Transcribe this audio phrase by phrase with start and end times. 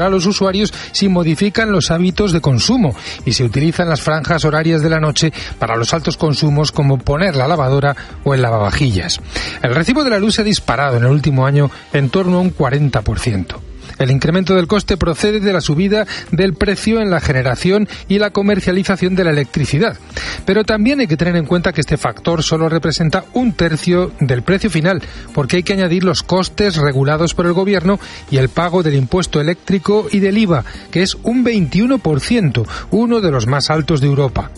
[0.00, 2.94] a los usuarios si modifican los hábitos de consumo
[3.26, 7.36] y se utilizan las franjas horarias de la noche para los altos consumos como poner
[7.36, 9.20] la lavadora o el lavavajillas.
[9.62, 12.40] El recibo de la luz se ha disparado en el último año en torno a
[12.40, 13.71] un 40%.
[14.02, 18.30] El incremento del coste procede de la subida del precio en la generación y la
[18.30, 19.96] comercialización de la electricidad.
[20.44, 24.42] Pero también hay que tener en cuenta que este factor solo representa un tercio del
[24.42, 25.02] precio final,
[25.32, 29.40] porque hay que añadir los costes regulados por el Gobierno y el pago del impuesto
[29.40, 34.50] eléctrico y del IVA, que es un 21%, uno de los más altos de Europa.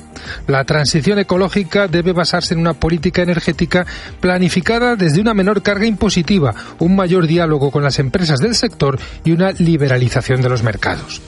[0.47, 3.87] La transición ecológica debe basarse en una política energética
[4.21, 9.33] planificada desde una menor carga impositiva, un mayor diálogo con las empresas del sector y
[9.35, 11.21] una liberalización de los mercados.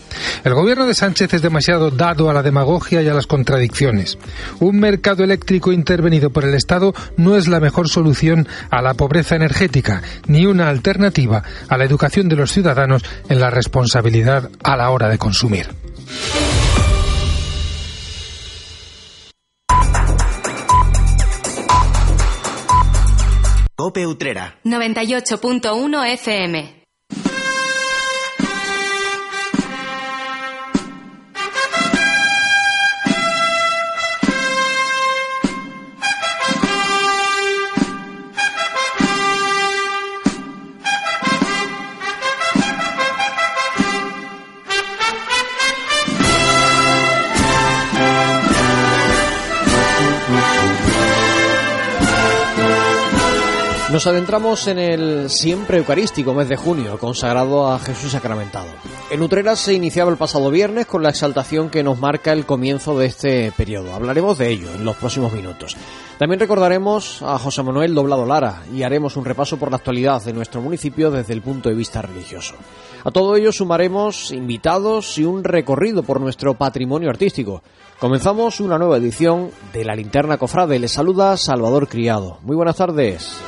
[0.44, 4.18] El gobierno de Sánchez es demasiado dado a la demagogia y a las contradicciones.
[4.60, 9.36] Un mercado eléctrico intervenido por el Estado no es la mejor solución a la pobreza
[9.36, 14.90] energética, ni una alternativa a la educación de los ciudadanos en la responsabilidad a la
[14.90, 15.66] hora de consumir.
[23.76, 24.58] Cope Utrera.
[24.64, 26.85] 98.1 FM.
[53.96, 58.66] Nos adentramos en el siempre eucarístico mes de junio, consagrado a Jesús sacramentado.
[59.10, 62.98] En Utrera se iniciaba el pasado viernes con la exaltación que nos marca el comienzo
[62.98, 63.94] de este periodo.
[63.94, 65.78] Hablaremos de ello en los próximos minutos.
[66.18, 70.34] También recordaremos a José Manuel Doblado Lara y haremos un repaso por la actualidad de
[70.34, 72.54] nuestro municipio desde el punto de vista religioso.
[73.02, 77.62] A todo ello sumaremos invitados y un recorrido por nuestro patrimonio artístico.
[77.98, 80.78] Comenzamos una nueva edición de La Linterna Cofrade.
[80.78, 82.36] Les saluda Salvador Criado.
[82.42, 83.40] Muy buenas tardes.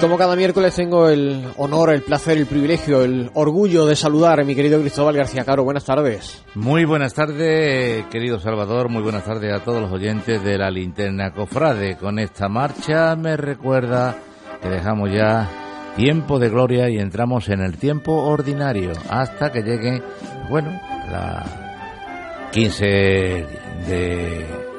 [0.00, 4.44] Como cada miércoles tengo el honor, el placer, el privilegio, el orgullo de saludar a
[4.44, 5.62] mi querido Cristóbal García Caro.
[5.62, 6.42] Buenas tardes.
[6.54, 8.88] Muy buenas tardes, querido Salvador.
[8.88, 11.96] Muy buenas tardes a todos los oyentes de la Linterna Cofrade.
[11.96, 14.16] Con esta marcha me recuerda
[14.62, 15.48] que dejamos ya
[15.96, 20.02] tiempo de gloria y entramos en el tiempo ordinario hasta que llegue,
[20.48, 20.70] bueno,
[21.10, 23.46] la 15 de,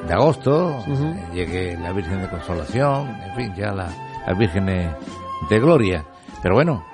[0.08, 0.84] de agosto,
[1.32, 3.88] llegue la Virgen de Consolación, en fin, ya la
[4.26, 4.94] las vírgenes
[5.48, 6.04] de gloria.
[6.42, 6.84] Pero bueno,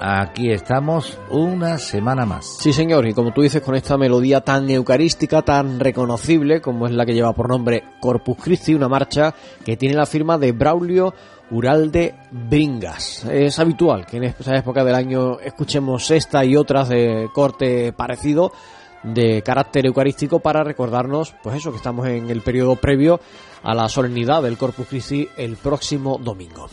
[0.00, 2.46] aquí estamos una semana más.
[2.60, 6.92] Sí, señor, y como tú dices, con esta melodía tan eucarística, tan reconocible, como es
[6.92, 9.34] la que lleva por nombre Corpus Christi, una marcha
[9.64, 11.14] que tiene la firma de Braulio
[11.50, 13.24] Uralde Bringas.
[13.24, 18.52] Es habitual que en esta época del año escuchemos esta y otras de corte parecido
[19.02, 23.20] de carácter eucarístico para recordarnos, pues eso, que estamos en el periodo previo
[23.62, 26.68] a la solemnidad del Corpus Christi el próximo domingo.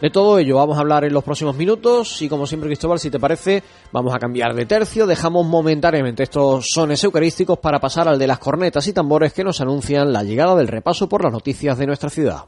[0.00, 3.10] De todo ello vamos a hablar en los próximos minutos y como siempre Cristóbal, si
[3.10, 8.18] te parece, vamos a cambiar de tercio, dejamos momentáneamente estos sones eucarísticos para pasar al
[8.18, 11.76] de las cornetas y tambores que nos anuncian la llegada del repaso por las noticias
[11.78, 12.44] de nuestra ciudad.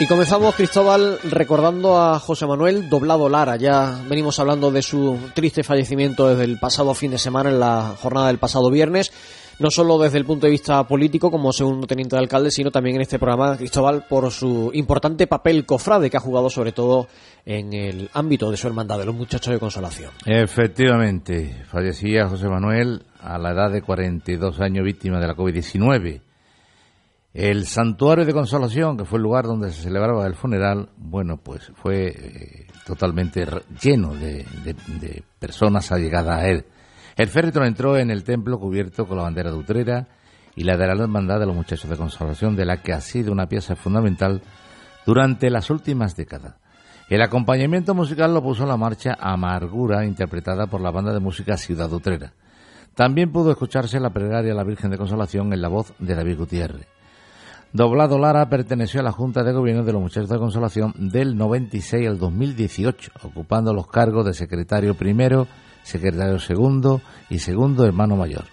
[0.00, 3.56] Y comenzamos, Cristóbal, recordando a José Manuel Doblado Lara.
[3.56, 7.96] Ya venimos hablando de su triste fallecimiento desde el pasado fin de semana, en la
[8.00, 9.12] jornada del pasado viernes.
[9.58, 12.96] No solo desde el punto de vista político, como segundo teniente de alcalde, sino también
[12.96, 17.06] en este programa, Cristóbal, por su importante papel cofrade que ha jugado sobre todo
[17.44, 20.12] en el ámbito de su hermandad, de los muchachos de consolación.
[20.24, 26.22] Efectivamente, fallecía José Manuel a la edad de 42 años víctima de la COVID-19
[27.32, 31.70] el santuario de consolación, que fue el lugar donde se celebraba el funeral, bueno, pues
[31.76, 33.46] fue eh, totalmente
[33.80, 34.44] lleno de,
[35.38, 36.66] personas allegadas a él.
[37.16, 40.08] El féretro entró en el templo cubierto con la bandera de Utrera
[40.56, 43.30] y la de la hermandad de los muchachos de consolación, de la que ha sido
[43.30, 44.42] una pieza fundamental
[45.06, 46.56] durante las últimas décadas.
[47.08, 51.56] El acompañamiento musical lo puso en la marcha Amargura, interpretada por la banda de música
[51.56, 52.32] Ciudad Utrera.
[52.94, 56.38] También pudo escucharse la plegaria a la Virgen de Consolación en la voz de David
[56.38, 56.99] Gutiérrez.
[57.72, 62.08] Doblado Lara perteneció a la Junta de Gobierno de los Muchachos de Consolación del 96
[62.08, 65.46] al 2018, ocupando los cargos de secretario primero,
[65.84, 68.46] secretario segundo y segundo hermano mayor.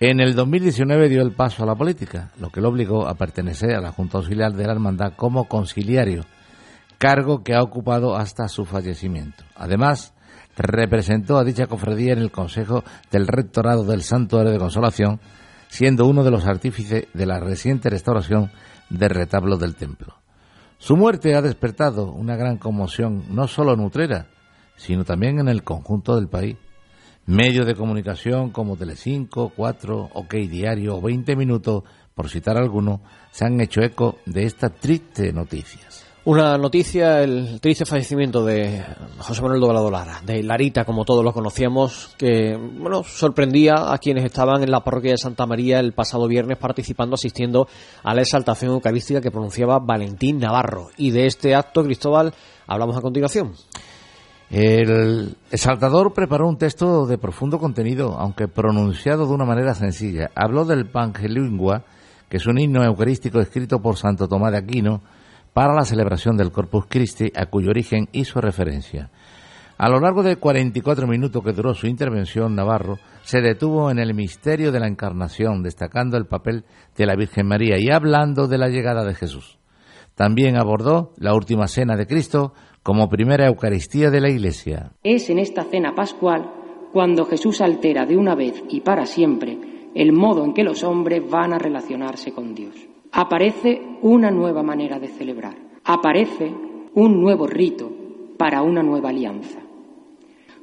[0.00, 3.76] En el 2019 dio el paso a la política, lo que lo obligó a pertenecer
[3.76, 6.24] a la Junta Auxiliar de la Hermandad como conciliario,
[6.98, 9.44] cargo que ha ocupado hasta su fallecimiento.
[9.54, 10.14] Además,
[10.56, 15.20] representó a dicha cofradía en el Consejo del Rectorado del Santuario de Consolación,
[15.72, 18.50] siendo uno de los artífices de la reciente restauración
[18.90, 20.16] del retablo del templo.
[20.76, 24.26] Su muerte ha despertado una gran conmoción no solo en Utrera,
[24.76, 26.58] sino también en el conjunto del país.
[27.24, 31.84] Medios de comunicación como Telecinco, 4, OK Diario o 20 Minutos,
[32.14, 35.91] por citar alguno, se han hecho eco de esta triste noticia.
[36.24, 38.80] Una noticia, el triste fallecimiento de
[39.18, 44.26] José Manuel Doblado Lara, de Larita, como todos lo conocíamos, que bueno, sorprendía a quienes
[44.26, 47.66] estaban en la parroquia de Santa María el pasado viernes participando, asistiendo
[48.04, 50.90] a la exaltación eucarística que pronunciaba Valentín Navarro.
[50.96, 52.32] Y de este acto, Cristóbal,
[52.68, 53.54] hablamos a continuación.
[54.48, 60.30] El exaltador preparó un texto de profundo contenido, aunque pronunciado de una manera sencilla.
[60.36, 61.82] Habló del Pangelingua,
[62.28, 65.00] que es un himno eucarístico escrito por Santo Tomás de Aquino,
[65.52, 69.10] para la celebración del Corpus Christi, a cuyo origen hizo referencia.
[69.78, 74.14] A lo largo de 44 minutos que duró su intervención, Navarro se detuvo en el
[74.14, 76.64] misterio de la encarnación, destacando el papel
[76.96, 79.58] de la Virgen María y hablando de la llegada de Jesús.
[80.14, 82.52] También abordó la última cena de Cristo
[82.82, 84.92] como primera Eucaristía de la Iglesia.
[85.02, 86.48] Es en esta cena pascual
[86.92, 89.58] cuando Jesús altera de una vez y para siempre
[89.94, 94.98] el modo en que los hombres van a relacionarse con Dios aparece una nueva manera
[94.98, 95.54] de celebrar,
[95.84, 96.52] aparece
[96.94, 97.90] un nuevo rito
[98.38, 99.60] para una nueva alianza.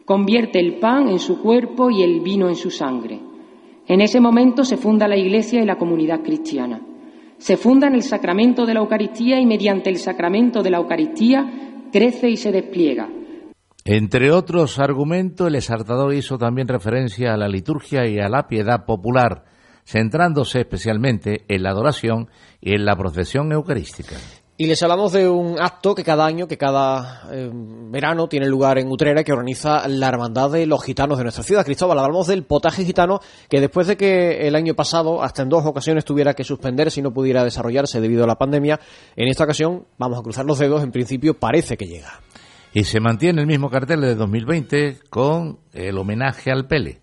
[0.03, 3.19] Convierte el pan en su cuerpo y el vino en su sangre.
[3.87, 6.81] En ese momento se funda la Iglesia y la comunidad cristiana.
[7.37, 11.87] Se funda en el sacramento de la Eucaristía y mediante el sacramento de la Eucaristía
[11.91, 13.07] crece y se despliega.
[13.85, 18.85] Entre otros argumentos, el exaltador hizo también referencia a la liturgia y a la piedad
[18.85, 19.45] popular
[19.89, 22.29] centrándose especialmente en la adoración
[22.61, 24.15] y en la procesión eucarística.
[24.55, 28.77] Y les hablamos de un acto que cada año, que cada eh, verano tiene lugar
[28.77, 31.65] en Utrera, que organiza la Hermandad de los Gitanos de nuestra ciudad.
[31.65, 35.65] Cristóbal, hablamos del potaje gitano, que después de que el año pasado, hasta en dos
[35.65, 38.81] ocasiones, tuviera que suspender si no pudiera desarrollarse debido a la pandemia,
[39.15, 42.19] en esta ocasión, vamos a cruzar los dedos, en principio parece que llega.
[42.73, 46.99] Y se mantiene el mismo cartel de 2020 con el homenaje al Pele.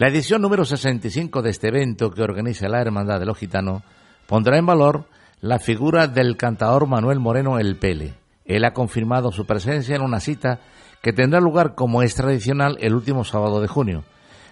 [0.00, 3.82] La edición número 65 de este evento que organiza la Hermandad de los Gitanos
[4.26, 5.04] pondrá en valor
[5.42, 8.14] la figura del cantador Manuel Moreno El Pele.
[8.46, 10.60] Él ha confirmado su presencia en una cita
[11.02, 14.04] que tendrá lugar como es tradicional el último sábado de junio.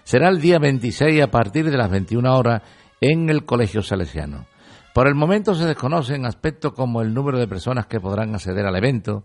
[0.03, 2.61] Será el día 26 a partir de las 21 horas
[3.01, 4.45] en el Colegio Salesiano.
[4.93, 8.75] Por el momento se desconocen aspectos como el número de personas que podrán acceder al
[8.75, 9.23] evento,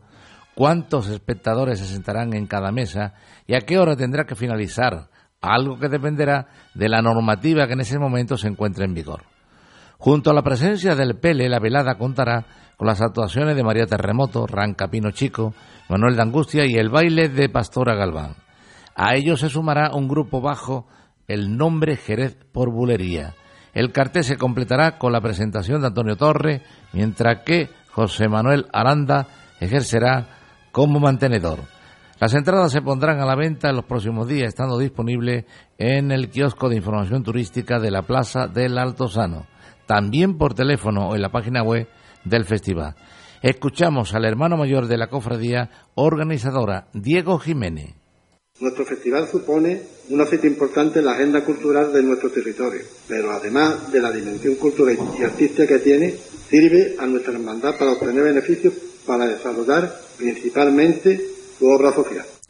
[0.55, 3.13] cuántos espectadores se sentarán en cada mesa
[3.47, 5.13] y a qué hora tendrá que finalizar
[5.53, 9.25] algo que dependerá de la normativa que en ese momento se encuentre en vigor.
[9.99, 12.45] Junto a la presencia del Pele, la velada contará
[12.77, 15.55] con las actuaciones de María Terremoto, Ranca Pino Chico,
[15.89, 18.37] Manuel de Angustia y el baile de Pastora Galván.
[18.95, 20.87] A ello se sumará un grupo bajo
[21.27, 23.35] el nombre Jerez por Bulería.
[23.73, 26.63] El cartel se completará con la presentación de Antonio Torre,
[26.93, 29.27] mientras que José Manuel Aranda
[29.61, 30.27] ejercerá
[30.71, 31.74] como mantenedor.
[32.21, 35.45] Las entradas se pondrán a la venta en los próximos días, estando disponibles
[35.79, 39.47] en el kiosco de información turística de la Plaza del Alto Sano,
[39.87, 41.89] también por teléfono o en la página web
[42.25, 42.95] del festival.
[43.43, 47.95] Escuchamos al hermano mayor de la cofradía organizadora, Diego Jiménez.
[48.61, 53.91] Nuestro festival supone una cita importante en la agenda cultural de nuestro territorio, pero además
[53.91, 58.73] de la dimensión cultural y artística que tiene, sirve a nuestra hermandad para obtener beneficios
[59.05, 61.21] para desarrollar principalmente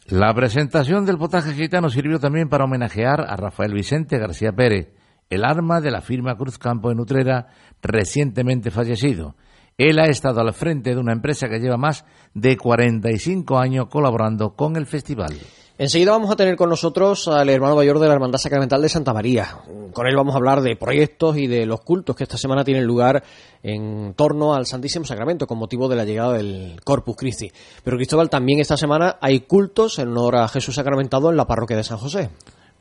[0.07, 4.93] la presentación del potaje gitano sirvió también para homenajear a Rafael Vicente García Pérez,
[5.29, 7.47] el arma de la firma Cruz Campo en Utrera,
[7.81, 9.35] recientemente fallecido.
[9.77, 14.55] Él ha estado al frente de una empresa que lleva más de 45 años colaborando
[14.55, 15.33] con el festival.
[15.77, 19.13] Enseguida vamos a tener con nosotros al hermano mayor de la Hermandad Sacramental de Santa
[19.13, 19.57] María.
[19.91, 22.85] Con él vamos a hablar de proyectos y de los cultos que esta semana tienen
[22.85, 23.21] lugar
[23.61, 27.51] en torno al Santísimo Sacramento con motivo de la llegada del Corpus Christi.
[27.83, 31.75] Pero Cristóbal, también esta semana hay cultos en honor a Jesús sacramentado en la parroquia
[31.75, 32.29] de San José.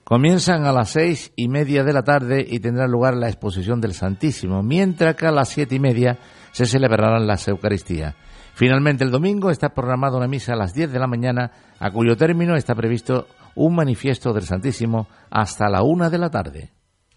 [0.04, 3.94] Comienzan a las seis y media de la tarde y tendrá lugar la exposición del
[3.94, 6.18] Santísimo, mientras que a las siete y media
[6.52, 8.14] se celebrarán las Eucaristías.
[8.54, 12.16] Finalmente, el domingo está programada una misa a las 10 de la mañana, a cuyo
[12.16, 16.70] término está previsto un manifiesto del Santísimo hasta la una de la tarde.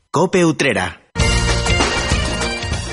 [0.09, 1.01] Cope Utrera.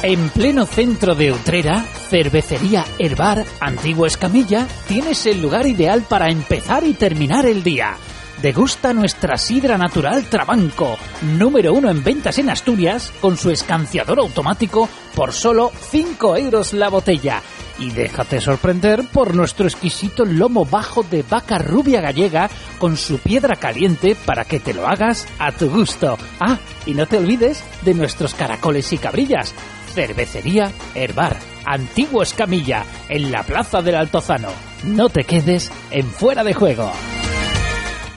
[0.02, 6.84] En pleno centro de Utrera, Cervecería Herbar, Antigua Escamilla, tienes el lugar ideal para empezar
[6.84, 7.96] y terminar el día
[8.44, 14.86] Degusta nuestra sidra natural Trabanco, número uno en ventas en Asturias, con su escanciador automático
[15.14, 17.40] por solo 5 euros la botella.
[17.78, 23.56] Y déjate sorprender por nuestro exquisito lomo bajo de vaca rubia gallega con su piedra
[23.56, 26.16] caliente para que te lo hagas a tu gusto.
[26.40, 29.54] Ah, y no te olvides de nuestros caracoles y cabrillas.
[29.92, 34.48] Cervecería Herbar, Antiguo Escamilla, en la Plaza del Altozano.
[34.84, 36.92] No te quedes en fuera de juego.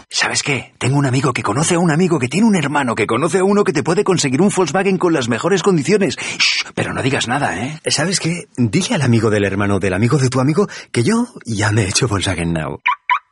[0.09, 0.73] ¿Sabes qué?
[0.77, 3.43] Tengo un amigo que conoce a un amigo que tiene un hermano que conoce a
[3.43, 6.15] uno que te puede conseguir un Volkswagen con las mejores condiciones.
[6.15, 7.81] Shh, pero no digas nada, ¿eh?
[7.87, 8.47] ¿Sabes qué?
[8.55, 11.89] Dile al amigo del hermano del amigo de tu amigo que yo ya me he
[11.89, 12.79] hecho Volkswagen Now.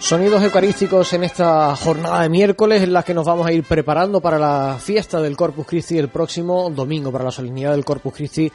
[0.00, 4.20] Sonidos eucarísticos en esta jornada de miércoles en la que nos vamos a ir preparando
[4.20, 8.52] para la fiesta del Corpus Christi el próximo domingo, para la solemnidad del Corpus Christi,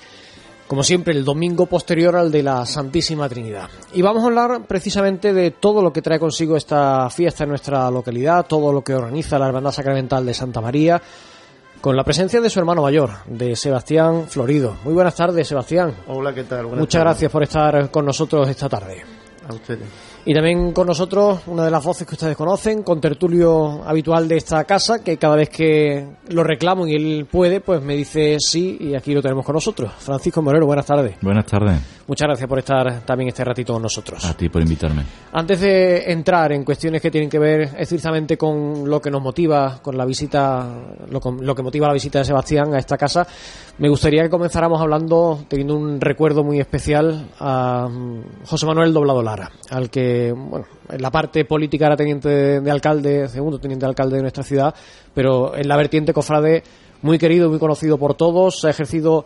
[0.69, 3.67] como siempre, el domingo posterior al de la Santísima Trinidad.
[3.91, 7.89] Y vamos a hablar precisamente de todo lo que trae consigo esta fiesta en nuestra
[7.89, 11.01] localidad, todo lo que organiza la Hermandad Sacramental de Santa María,
[11.81, 14.75] con la presencia de su hermano mayor, de Sebastián Florido.
[14.83, 15.91] Muy buenas tardes, Sebastián.
[16.05, 16.65] Hola, ¿qué tal?
[16.65, 17.13] Buenas Muchas tardes.
[17.13, 19.03] gracias por estar con nosotros esta tarde.
[19.47, 19.87] A ustedes.
[20.25, 24.37] Y también con nosotros una de las voces que ustedes conocen, con tertulio habitual de
[24.37, 28.77] esta casa, que cada vez que lo reclamo y él puede, pues me dice sí
[28.79, 29.91] y aquí lo tenemos con nosotros.
[29.97, 31.15] Francisco Moreno, buenas tardes.
[31.21, 31.98] Buenas tardes.
[32.09, 34.25] Muchas gracias por estar también este ratito con nosotros.
[34.25, 35.03] A ti por invitarme.
[35.31, 39.79] Antes de entrar en cuestiones que tienen que ver estrictamente con lo que nos motiva,
[39.79, 40.67] con la visita,
[41.07, 43.27] lo, con- lo que motiva la visita de Sebastián a esta casa,
[43.77, 49.21] me gustaría que comenzáramos hablando, teniendo un recuerdo muy especial a mm, José Manuel Doblado
[49.21, 53.85] Lara, al que, bueno, en la parte política era teniente de, de alcalde, segundo teniente
[53.85, 54.73] de alcalde de nuestra ciudad,
[55.13, 56.63] pero en la vertiente cofrade
[57.03, 59.25] muy querido, muy conocido por todos, ha ejercido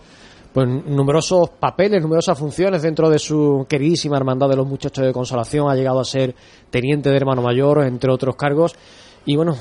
[0.53, 5.69] pues numerosos papeles, numerosas funciones dentro de su queridísima hermandad de los muchachos de consolación,
[5.69, 6.36] ha llegado a ser
[6.69, 8.75] teniente de hermano mayor, entre otros cargos.
[9.25, 9.55] Y bueno,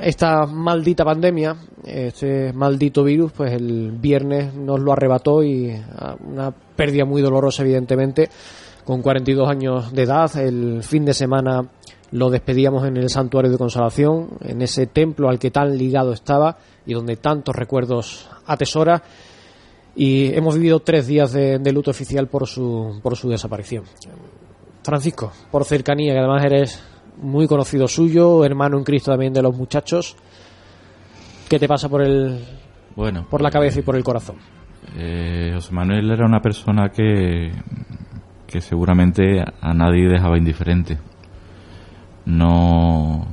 [0.00, 6.50] esta maldita pandemia, este maldito virus, pues el viernes nos lo arrebató y ah, una
[6.50, 8.28] pérdida muy dolorosa, evidentemente,
[8.84, 10.36] con 42 años de edad.
[10.36, 11.66] El fin de semana
[12.10, 16.58] lo despedíamos en el santuario de consolación, en ese templo al que tan ligado estaba
[16.84, 19.02] y donde tantos recuerdos atesora
[19.96, 23.84] y hemos vivido tres días de, de luto oficial por su, por su desaparición.
[24.82, 26.84] Francisco, por cercanía, que además eres
[27.22, 30.16] muy conocido suyo, hermano en Cristo también de los muchachos,
[31.48, 32.44] ¿qué te pasa por el
[32.96, 34.36] Bueno, por la cabeza y por el corazón?
[34.96, 37.52] eh, José Manuel era una persona que,
[38.46, 40.98] que seguramente a nadie dejaba indiferente.
[42.26, 43.26] No,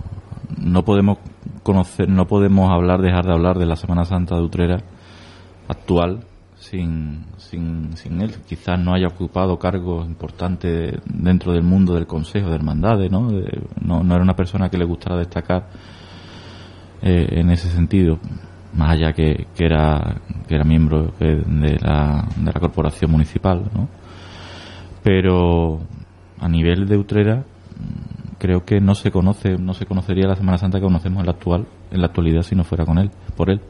[0.57, 1.17] no podemos
[1.63, 4.77] conocer, no podemos hablar, dejar de hablar de la Semana Santa de Utrera
[5.67, 6.25] actual
[6.61, 8.35] sin, sin, sin él.
[8.47, 13.29] Quizás no haya ocupado cargos importantes dentro del mundo del Consejo de Hermandades, ¿no?
[13.81, 15.67] No, no era una persona que le gustara destacar
[17.01, 18.19] eh, en ese sentido,
[18.73, 23.89] más allá que, que era que era miembro de la, de la corporación municipal, ¿no?
[25.03, 25.79] Pero
[26.39, 27.43] a nivel de Utrera
[28.37, 31.31] creo que no se conoce, no se conocería la Semana Santa que conocemos en la
[31.31, 33.61] actual, en la actualidad si no fuera con él, por él.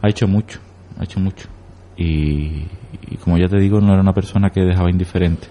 [0.00, 0.60] Ha hecho mucho,
[0.98, 1.48] ha hecho mucho.
[2.02, 2.66] Y,
[3.22, 5.46] como ya te digo, no era una persona que dejaba indiferente.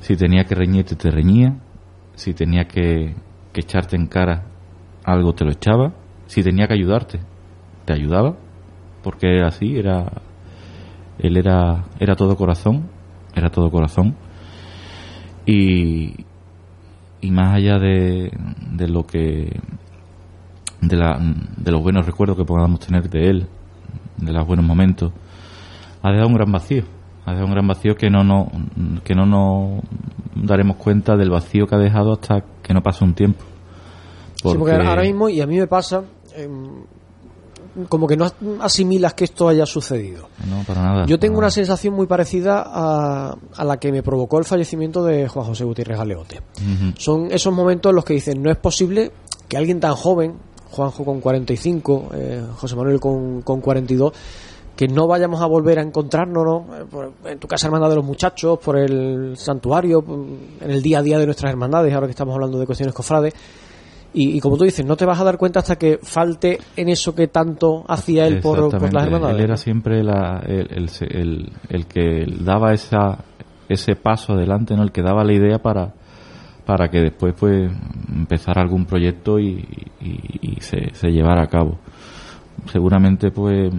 [0.00, 1.56] Si tenía que reñirte, te reñía.
[2.14, 3.14] Si tenía que,
[3.52, 4.46] que echarte en cara
[5.04, 5.92] algo, te lo echaba.
[6.26, 7.20] Si tenía que ayudarte,
[7.84, 8.36] te ayudaba.
[9.02, 10.10] Porque era así, era.
[11.18, 12.88] Él era, era todo corazón.
[13.34, 14.16] Era todo corazón.
[15.46, 16.26] Y,
[17.20, 18.32] y más allá de,
[18.72, 19.60] de lo que.
[20.80, 23.48] De, la, de los buenos recuerdos que podamos tener de él,
[24.20, 25.12] de los buenos momentos,
[26.02, 26.84] ha dejado un gran vacío.
[27.24, 28.50] Ha dejado un gran vacío que no, no,
[29.04, 29.82] que no nos
[30.34, 33.44] daremos cuenta del vacío que ha dejado hasta que no pase un tiempo.
[34.36, 36.02] Sí, porque ahora mismo, y a mí me pasa,
[36.34, 36.82] em,
[37.88, 38.26] como que no
[38.60, 40.28] asimilas que esto haya sucedido.
[40.48, 41.06] No, para nada.
[41.06, 41.50] Yo tengo una nada.
[41.50, 45.98] sensación muy parecida a, a la que me provocó el fallecimiento de Juan José Gutiérrez
[45.98, 46.40] Galeote.
[46.56, 46.92] Ujú.
[46.96, 49.12] Son esos momentos en los que dicen, no es posible
[49.48, 50.36] que alguien tan joven,
[50.70, 54.12] Juanjo con 45, eh, José Manuel con, con 42,
[54.76, 56.66] que no vayamos a volver a encontrarnos ¿no?
[56.76, 60.20] Eh, por- en tu casa hermandad de los muchachos, por el santuario, por-
[60.60, 63.34] en el día a día de nuestras hermandades, ahora que estamos hablando de cuestiones cofrades.
[64.12, 66.88] Y, y como tú dices, no te vas a dar cuenta hasta que falte en
[66.88, 69.36] eso que tanto hacía él por, por las hermandades.
[69.36, 73.18] Él era siempre la- el, el- el- el que daba esa,
[73.68, 74.82] ese paso adelante, ¿no?
[74.82, 75.92] el que daba la idea para,
[76.70, 77.68] para que después pues
[78.14, 79.66] empezara algún proyecto y,
[80.00, 81.78] y- y se, se llevara a cabo.
[82.70, 83.72] Seguramente pues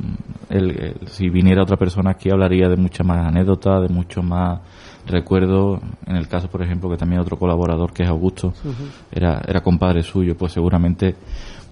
[0.49, 4.59] él, si viniera otra persona aquí hablaría de muchas más anécdotas, de mucho más
[5.07, 5.79] recuerdos.
[6.05, 8.53] En el caso, por ejemplo, que también otro colaborador que es Augusto,
[9.09, 11.15] era, era compadre suyo, pues seguramente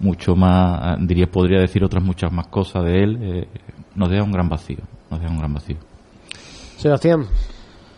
[0.00, 3.48] mucho más, diría, podría decir otras muchas más cosas de él, eh,
[3.94, 4.78] nos deja un gran vacío,
[5.10, 5.76] nos deja un gran vacío.
[6.78, 7.26] Sebastián.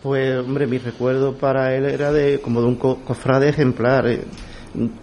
[0.03, 4.05] Pues, hombre, mi recuerdo para él era de como de un co- cofrade ejemplar.
[4.07, 4.23] eh.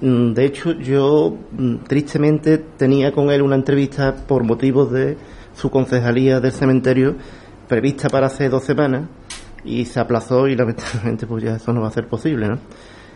[0.00, 5.16] Mm, De hecho, yo mm, tristemente tenía con él una entrevista por motivos de
[5.56, 7.16] su concejalía del cementerio
[7.68, 9.08] prevista para hace dos semanas
[9.64, 12.58] y se aplazó y lamentablemente pues ya eso no va a ser posible, ¿no?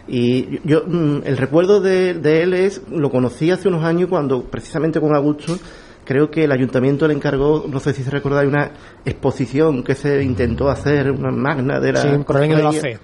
[0.06, 4.42] Y yo, mm, el recuerdo de, de él es, lo conocí hace unos años cuando,
[4.44, 5.56] precisamente con Augusto,
[6.04, 8.70] creo que el ayuntamiento le encargó, no sé si se recordáis, una
[9.04, 12.02] exposición que se intentó hacer, una magna de la...
[12.02, 12.98] Sí, año de la fe.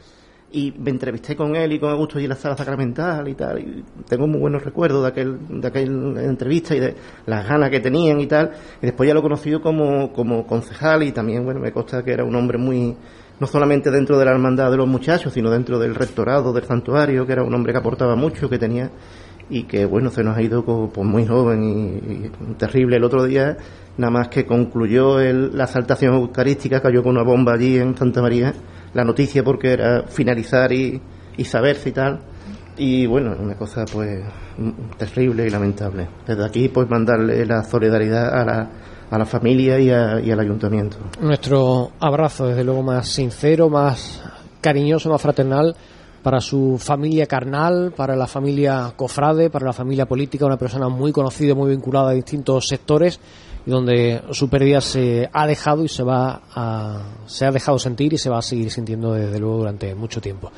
[0.53, 3.61] Y me entrevisté con él y con Augusto y en la sala sacramental y tal.
[3.61, 7.79] Y tengo muy buenos recuerdos de aquel, de aquella entrevista y de las ganas que
[7.79, 8.51] tenían y tal.
[8.83, 12.13] Y después ya lo he conocido como, como concejal y también, bueno, me consta que
[12.13, 12.97] era un hombre muy,
[13.39, 17.25] no solamente dentro de la hermandad de los muchachos, sino dentro del rectorado, del santuario,
[17.25, 18.91] que era un hombre que aportaba mucho, que tenía
[19.51, 23.57] y que bueno se nos ha ido pues, muy joven y, terrible el otro día
[23.99, 28.23] nada más que concluyó el- la asaltación eucarística cayó con una bomba allí en Santa
[28.23, 28.55] María
[28.95, 31.01] la noticia porque era finalizar y,
[31.37, 32.21] y saberse y tal.
[32.77, 34.23] Y bueno una cosa pues
[34.97, 36.09] terrible y lamentable.
[36.27, 38.71] Desde aquí pues mandarle la solidaridad a la,
[39.11, 40.97] a la familia y, a- y al ayuntamiento.
[41.21, 44.23] Nuestro abrazo, desde luego, más sincero, más
[44.61, 45.75] cariñoso, más fraternal
[46.23, 51.13] para su familia carnal, para la familia cofrade, para la familia política, una persona muy
[51.13, 53.21] conocida, muy vinculada a distintos sectores
[53.67, 58.13] y donde su pérdida se ha dejado y se va a, se ha dejado sentir
[58.13, 60.51] y se va a seguir sintiendo desde luego durante mucho tiempo.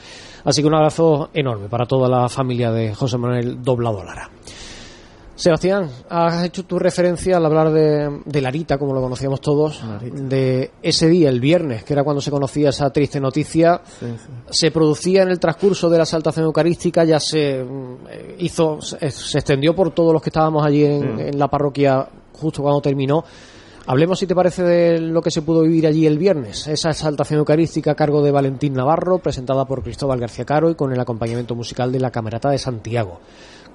[0.45, 4.31] Así que un abrazo enorme para toda la familia de José Manuel Doblado Lara.
[5.43, 10.71] Sebastián, has hecho tu referencia al hablar de, de Larita, como lo conocíamos todos, de
[10.81, 13.81] ese día, el viernes, que era cuando se conocía esa triste noticia.
[14.49, 19.11] Se producía en el transcurso de la exaltación eucarística, ya se mm, eh, hizo, se,
[19.11, 23.25] se extendió por todos los que estábamos allí en, en la parroquia justo cuando terminó.
[23.87, 26.69] Hablemos, si te parece, de lo que se pudo vivir allí el viernes.
[26.69, 30.93] Esa exaltación eucarística a cargo de Valentín Navarro, presentada por Cristóbal García Caro y con
[30.93, 33.19] el acompañamiento musical de la Camerata de Santiago.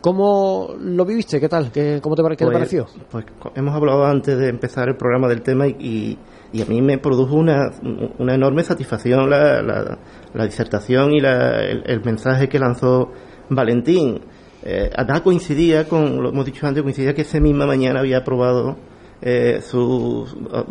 [0.01, 1.39] ¿Cómo lo viviste?
[1.39, 1.71] ¿Qué tal?
[1.71, 2.86] ¿Qué, ¿Cómo te, Pues- pareció?
[3.12, 6.17] Pues hemos hablado antes de empezar el programa del tema y, y,
[6.53, 7.71] y a mí me produjo una,
[8.19, 9.97] una enorme satisfacción la, la,
[10.33, 13.12] la disertación y la- el, el mensaje que lanzó
[13.49, 14.21] Valentín.
[14.63, 18.75] Eh, además coincidía con, lo hemos dicho antes, coincidía que esa misma mañana había aprobado
[19.21, 20.25] eh, su,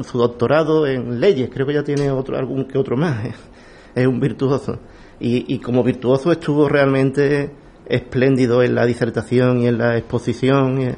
[0.05, 1.51] su doctorado en leyes.
[1.53, 3.25] Creo que ya tiene otro, algún que otro más.
[3.95, 4.79] Es un virtuoso.
[5.19, 7.51] Y, y como virtuoso estuvo realmente
[7.89, 10.81] espléndido en la disertación y en la exposición.
[10.83, 10.89] y,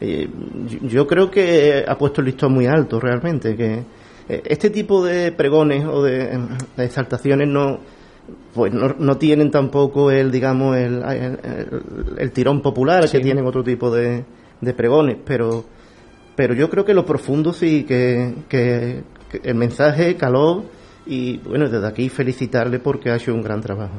[0.00, 0.28] eh,
[0.82, 3.56] yo- creo que ha puesto el listón muy alto realmente.
[3.56, 3.82] Que
[4.28, 6.38] eh, este tipo de pregones o de,
[6.76, 7.80] de exaltaciones no,
[8.54, 11.82] pues no, no tienen tampoco el, digamos, el, el- el-
[12.18, 14.24] el tirón popular que tienen otro tipo de,
[14.60, 15.64] de pregones, pero,
[16.36, 20.64] pero yo creo que lo profundo sí, que, que- que el mensaje caló
[21.06, 23.94] y bueno, desde aquí felicitarle porque ha hecho un gran trabajo.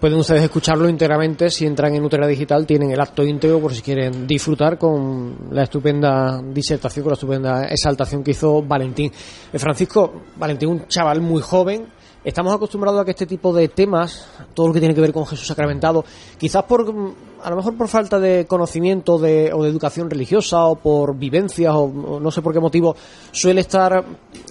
[0.00, 3.80] Pueden ustedes escucharlo íntegramente si entran en Utera Digital, tienen el acto íntegro por si
[3.80, 9.10] quieren disfrutar con la estupenda disertación, con la estupenda exaltación que hizo Valentín.
[9.50, 11.86] Eh, Francisco, Valentín, un chaval muy joven,
[12.22, 15.24] estamos acostumbrados a que este tipo de temas, todo lo que tiene que ver con
[15.24, 16.04] Jesús sacramentado,
[16.36, 17.14] quizás por, mm,
[17.46, 21.72] a lo mejor por falta de conocimiento de, o de educación religiosa o por vivencias
[21.72, 22.96] o, o no sé por qué motivo,
[23.30, 24.04] suele estar,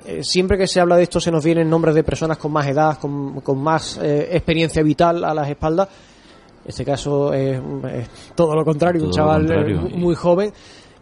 [0.06, 2.66] eh, siempre que se habla de esto se nos vienen nombres de personas con más
[2.68, 5.90] edad, con, con más eh, experiencia vital a las espaldas.
[6.64, 7.60] En este caso es,
[7.92, 9.98] es todo lo contrario, un Todo chaval eh, contrario.
[9.98, 10.54] muy joven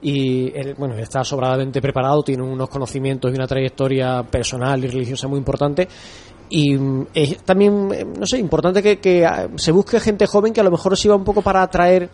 [0.01, 5.27] y él, bueno, está sobradamente preparado, tiene unos conocimientos y una trayectoria personal y religiosa
[5.27, 5.87] muy importante
[6.55, 10.53] y mm, es también, eh, no sé, importante que, que ah, se busque gente joven
[10.53, 12.09] que a lo mejor sirva un poco para atraer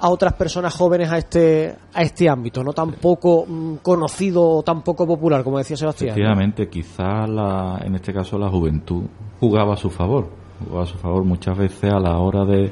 [0.00, 4.62] a otras personas jóvenes a este a este ámbito, no tan poco mm, conocido o
[4.62, 6.10] tan poco popular, como decía Sebastián.
[6.10, 9.04] Efectivamente, quizá la, en este caso la juventud
[9.40, 10.28] jugaba a su favor,
[10.64, 12.70] jugaba a su favor muchas veces a la hora de,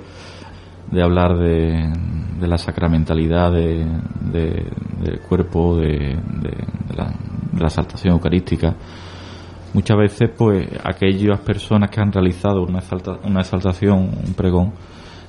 [0.92, 1.92] de hablar de,
[2.40, 3.87] de la sacramentalidad de,
[4.33, 4.70] de-
[5.02, 6.16] del cuerpo, de,
[6.94, 7.12] la,
[7.66, 8.74] exaltación eucarística.
[9.77, 14.73] Muchas veces, pues, aquellas personas que han realizado una, exalta- una exaltación, un pregón,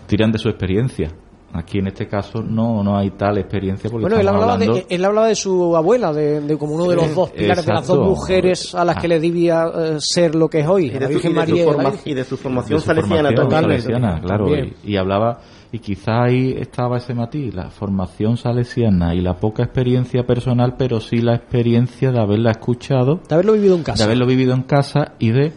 [0.06, 1.12] tiran de su experiencia.
[1.54, 4.76] Aquí en este caso no, no hay tal experiencia porque Bueno, él hablaba, hablando...
[4.76, 7.74] de, él hablaba de su abuela, de, de como uno de los dos pilares, de
[7.74, 10.90] las dos mujeres a las que le debía eh, ser lo que es hoy, Y
[10.92, 11.66] de la su- Virgen y de su María.
[11.66, 12.12] forma- Virgen.
[12.12, 14.48] y de su formación de su salesiana salesiana, claro,
[14.84, 15.40] y hablaba
[15.72, 21.00] y quizá ahí estaba ese matiz, la formación salesiana y la poca experiencia personal, pero
[21.02, 24.04] sí la experiencia de haberla escuchado, De haberlo vivido en de casa.
[24.06, 25.52] haberlo vivido en casa y de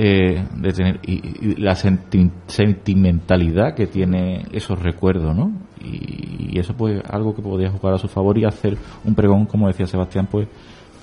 [0.00, 1.14] eh, de tener y,
[1.46, 5.50] y la senti- sentimentalidad que tiene esos recuerdos, ¿no?
[5.82, 9.46] Y, y eso pues algo que podía jugar a su favor y hacer un pregón,
[9.46, 10.46] como decía Sebastián, pues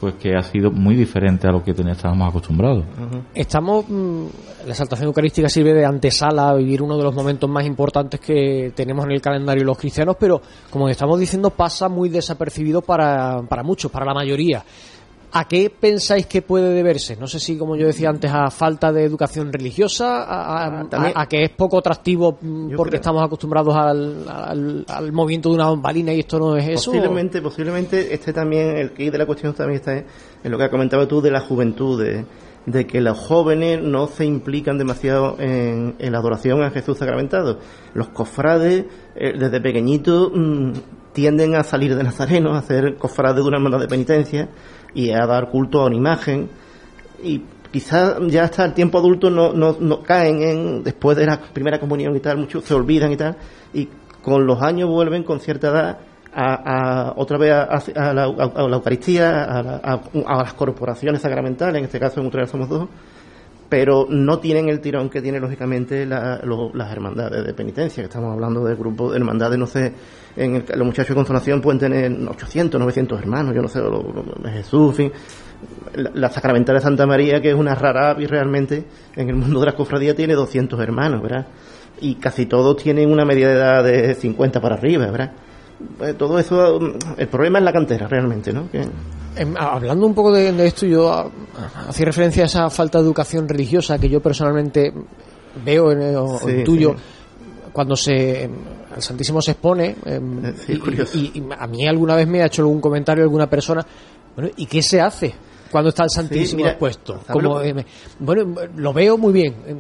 [0.05, 2.85] pues que ha sido muy diferente a lo que estábamos acostumbrados.
[3.33, 4.25] Estamos, mm,
[4.67, 8.71] la exaltación eucarística sirve de antesala a vivir uno de los momentos más importantes que
[8.75, 10.39] tenemos en el calendario los cristianos, pero
[10.69, 14.63] como estamos diciendo pasa muy desapercibido para, para muchos, para la mayoría.
[15.31, 17.17] ¿A qué pensáis que puede deberse?
[17.17, 21.13] No sé si, como yo decía antes, a falta de educación religiosa, a, a- también-
[21.17, 25.11] a- a que es poco atractivo mm, Yo porque creo- estamos acostumbrados al, al- al
[25.11, 26.91] movimiento de una bambalina y esto no es eso.
[26.91, 30.05] Posiblemente, posiblemente este también, el key de la cuestión también está en,
[30.43, 32.25] en lo que comentaba tú de la juventud, de,
[32.65, 37.59] de que los jóvenes no se implican demasiado en, en la adoración a Jesús sacramentado.
[37.93, 38.85] Los cofrades,
[39.15, 40.71] eh, desde pequeñitos, mm,
[41.13, 44.49] tienden a salir de Nazareno, a hacer cofrades de una hermandad de penitencia
[44.95, 46.49] y a dar culto a una imagen.
[47.21, 51.79] Y quizás ya hasta el tiempo adulto no, no, caen en, después de la primera
[51.79, 53.35] comunión y tal, muchos se olvidan y tal,
[53.73, 53.87] y
[54.23, 55.97] con los años vuelven con cierta edad
[56.33, 57.63] a, a- otra vez a,
[58.09, 59.75] a la, a- la Eucaristía, a, la-
[60.25, 62.87] a las corporaciones sacramentales, en este caso en Utrera somos dos,
[63.69, 68.07] pero no tienen el tirón que tienen lógicamente la- lo- las hermandades de penitencia, que
[68.07, 69.93] estamos hablando de grupos de hermandades, no sé,
[70.35, 73.89] en el- los muchachos de consolación pueden tener 800, 900 hermanos, yo no sé, lo-
[74.01, 75.11] lo- Jesús, fin.
[75.95, 78.83] La, la sacramental de Santa María, que es una rara avis realmente,
[79.15, 81.47] en el mundo de las cofradías tiene 200 hermanos, ¿verdad?
[82.01, 85.31] Y casi todos tienen una media de edad de 50 para arriba, ¿verdad?
[85.97, 88.69] Pues todo eso, mm, el problema es la cantera realmente, ¿no?
[88.71, 88.85] Que,
[89.37, 91.29] Em, hablando un poco de, de esto, yo
[91.89, 94.93] hacía referencia a esa falta de educación religiosa que yo personalmente
[95.65, 97.69] veo en, el- o Sí, intuyo sí.
[97.73, 98.51] cuando se em,
[98.95, 100.79] el Santísimo se expone em, sí,
[101.13, 103.85] y, y- y a mí alguna vez me ha hecho algún comentario alguna persona
[104.37, 105.35] bueno y qué se hace
[105.71, 107.77] cuando está el Santísimo mira, expuesto ¿sabes lo- como em,
[108.19, 109.55] bueno lo veo muy bien.
[109.65, 109.77] Em,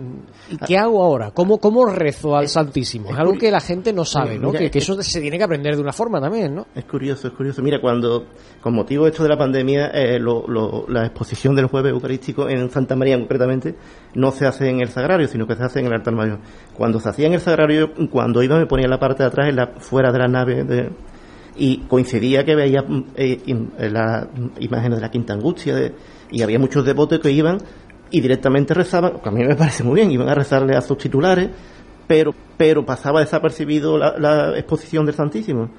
[0.51, 4.03] y qué hago ahora cómo cómo rezo al Santísimo es algo que la gente no
[4.05, 6.53] sabe no Mira, que, que es- eso se tiene que aprender de una forma también
[6.55, 7.61] no Es curioso, es curioso.
[7.61, 8.25] Mira, cuando,
[8.61, 12.49] con motivo de esto de la pandemia, eh, lo- lo- la exposición del jueves eucarístico
[12.49, 13.75] en Santa María concretamente
[14.15, 16.39] no se hace en el sagrario, sino que se hace en el altar mayor.
[16.73, 19.49] Cuando se hacía en el sagrario, cuando iba me ponía en la parte de atrás,
[19.49, 20.89] en la, fuera de la nave, de-
[21.57, 24.27] y coincidía que veía mm, eh, eh, las
[24.59, 25.93] imágenes de la Quinta Angustia, de-
[26.31, 27.57] y había muchos devotos que iban
[28.11, 30.97] y directamente rezaban, que a mí me parece muy bien, iban a rezarle a sus
[30.97, 31.49] titulares,
[32.07, 35.69] pero, pero pasaba desapercibido la, la exposición del Santísimo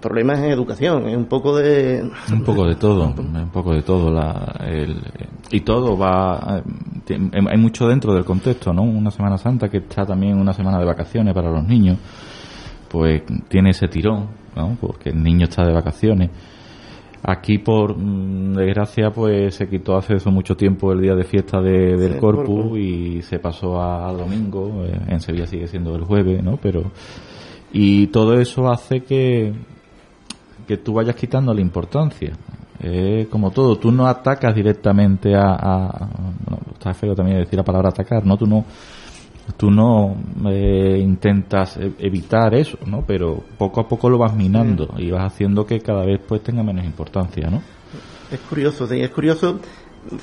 [0.00, 2.02] problemas en educación, es un poco de...
[2.32, 4.10] Un poco de todo, un poco de todo.
[4.10, 5.02] La, el-
[5.50, 6.62] y todo va.
[7.08, 8.82] eh, Hay mucho dentro del contexto, ¿no?
[8.82, 11.98] Una Semana Santa que está también una semana de vacaciones para los niños,
[12.88, 14.76] pues tiene ese tirón, ¿no?
[14.80, 16.30] Porque el niño está de vacaciones.
[17.22, 21.60] Aquí, por mm, desgracia, pues se quitó hace eso mucho tiempo el día de fiesta
[21.60, 22.78] de- del Sí, Corpus Corpus.
[22.78, 24.84] y se pasó a, a domingo.
[24.84, 26.56] eh, en Sevilla sigue siendo el jueves, ¿no?
[26.56, 26.84] Pero.
[27.72, 29.52] Y todo eso hace que,
[30.68, 32.32] que tú vayas quitando la importancia.
[33.30, 36.08] Como todo, tú no atacas directamente a, a-
[36.46, 38.36] bueno, está feo también decir la palabra atacar, ¿no?
[38.36, 38.64] Tú no,
[39.56, 43.04] tú no eh, intentas e- evitar eso, ¿no?
[43.06, 46.62] Pero poco a poco lo vas minando y vas haciendo que cada vez pues tenga
[46.62, 47.62] menos importancia, ¿no?
[48.30, 49.60] Es curioso, sí, es curioso.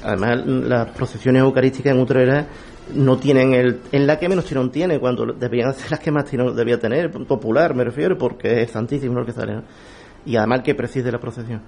[0.04, 2.48] Además, las procesiones eucarísticas en Utrera
[2.96, 3.82] no tienen el...
[3.92, 7.12] En la que menos tirón tiene, cuando deberían ser las que más tirón debía tener,
[7.12, 9.56] popular me refiero, porque es santísimo lo que sale.
[9.56, 9.64] ¿no?
[10.26, 11.62] Y además el que preside la procesión.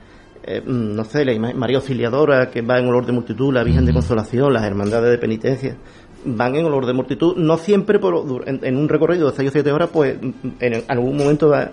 [0.44, 3.86] Eh, mm, no sé, la María Auxiliadora, que va en olor de multitud, la Virgen
[3.86, 5.76] de Consolación, las hermandades de penitencia,
[6.26, 9.52] van en olor de multitud, no siempre por, en, en un recorrido de 6 o
[9.52, 11.70] 7 horas, pues mm, en algún momento va...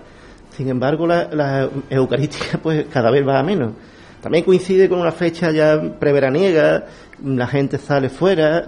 [0.50, 3.72] Sin embargo, la, la eucarística, pues cada vez va a menos
[4.20, 6.84] También coincide con una fecha ya preveraniega,
[7.24, 8.66] la gente sale fuera.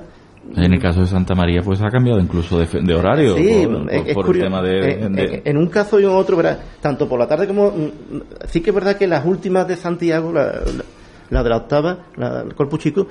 [0.57, 3.93] En el caso de Santa María, pues ha cambiado incluso de, de horario Sí, por,
[3.93, 4.47] es- por- es por el curioso.
[4.47, 6.59] tema de, En- de- en, en un caso y en otro, ¿verdad?
[6.81, 7.71] tanto por la tarde como...
[7.71, 10.85] mm, Sí que es verdad que las últimas de Santiago, la, la-
[11.31, 13.07] la de la octava, la del Corpus Chico,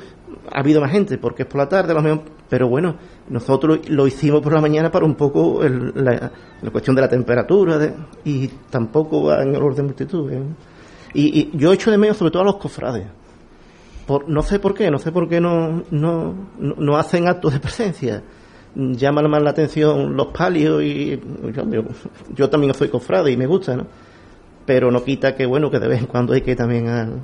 [0.51, 2.21] ha habido más gente, porque es por la tarde, a lo mejor,
[2.53, 2.93] pero bueno,
[3.29, 6.31] nosotros lo hicimos por la mañana para un poco el- la,
[6.71, 7.79] cuestión de la temperatura
[8.23, 10.31] y tampoco va en el orden de multitud.
[10.31, 10.43] ¿eh?
[11.15, 13.07] Y, y yo echo de menos sobre todo a los cofrades.
[14.05, 17.59] Por, no sé por qué, no sé por qué no, no, no, hacen actos de
[17.59, 18.21] presencia.
[18.75, 21.19] Llaman más la atención los palios y
[21.55, 21.63] yo,
[22.35, 23.87] yo- también soy cofrade y me gusta, ¿no?
[24.67, 27.19] Pero no quita que, bueno, que de vez en cuando hay que ir también al-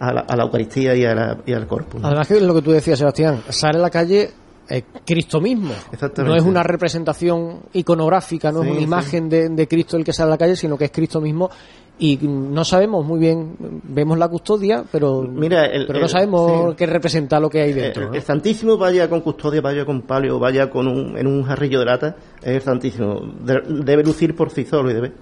[0.00, 1.68] a, la, a la Eucaristía y, a la- y al.
[1.70, 1.84] ¿no?
[2.02, 4.41] Además que es lo que tú decías, Sebastián, sale a la calle
[4.74, 5.72] eh, Cristo mismo.
[5.92, 6.34] Exactamente.
[6.34, 8.84] No es una representación iconográfica, no Sí, es una sí.
[8.84, 11.50] imagen de, de Cristo el que sale a la calle, sino que es Cristo mismo.
[11.98, 13.54] Y no sabemos muy bien,
[13.84, 16.76] vemos la custodia, pero, Mira, el- pero no sabemos sí.
[16.78, 18.12] qué representa lo que hay dentro.
[18.14, 21.84] El, Santísimo vaya con custodia, vaya con palio, vaya con un, en un jarrillo de
[21.84, 23.20] lata, es el Santísimo.
[23.44, 25.12] De- debe lucir por sí solo y debe.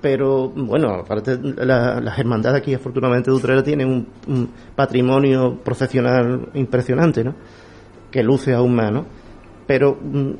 [0.00, 6.48] Pero bueno, aparte la- las hermandades aquí afortunadamente de Utrera tienen un, un patrimonio procesional
[6.54, 7.34] impresionante, ¿no?
[8.12, 9.06] Que luce aún más, ¿no?
[9.66, 10.32] Pero mm,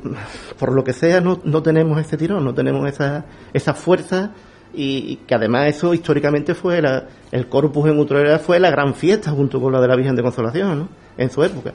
[0.57, 4.31] por lo que sea no, no tenemos ese tirón, no tenemos esa, esa fuerza
[4.73, 9.31] y, que además eso históricamente fue la, el Corpus en Utrera fue la gran fiesta
[9.31, 10.89] junto con la de la Virgen de Consolación, ¿no?
[11.17, 11.73] En su época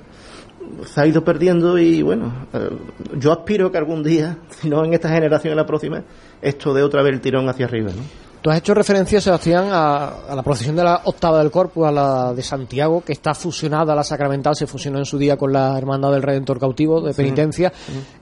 [0.86, 2.70] se ha ido perdiendo y bueno, eh,
[3.16, 6.02] yo aspiro que algún día, si no en esta generación, en la próxima,
[6.42, 8.02] esto dé otra vez el tirón hacia arriba, ¿no?
[8.40, 11.90] Tú has hecho referencia, Sebastián, a, a la procesión de la octava del Corpus, a
[11.90, 15.76] la de Santiago, que está fusionada, la sacramental se fusionó en su día con la
[15.76, 17.72] Hermandad del Redentor Cautivo de Sí, penitencia.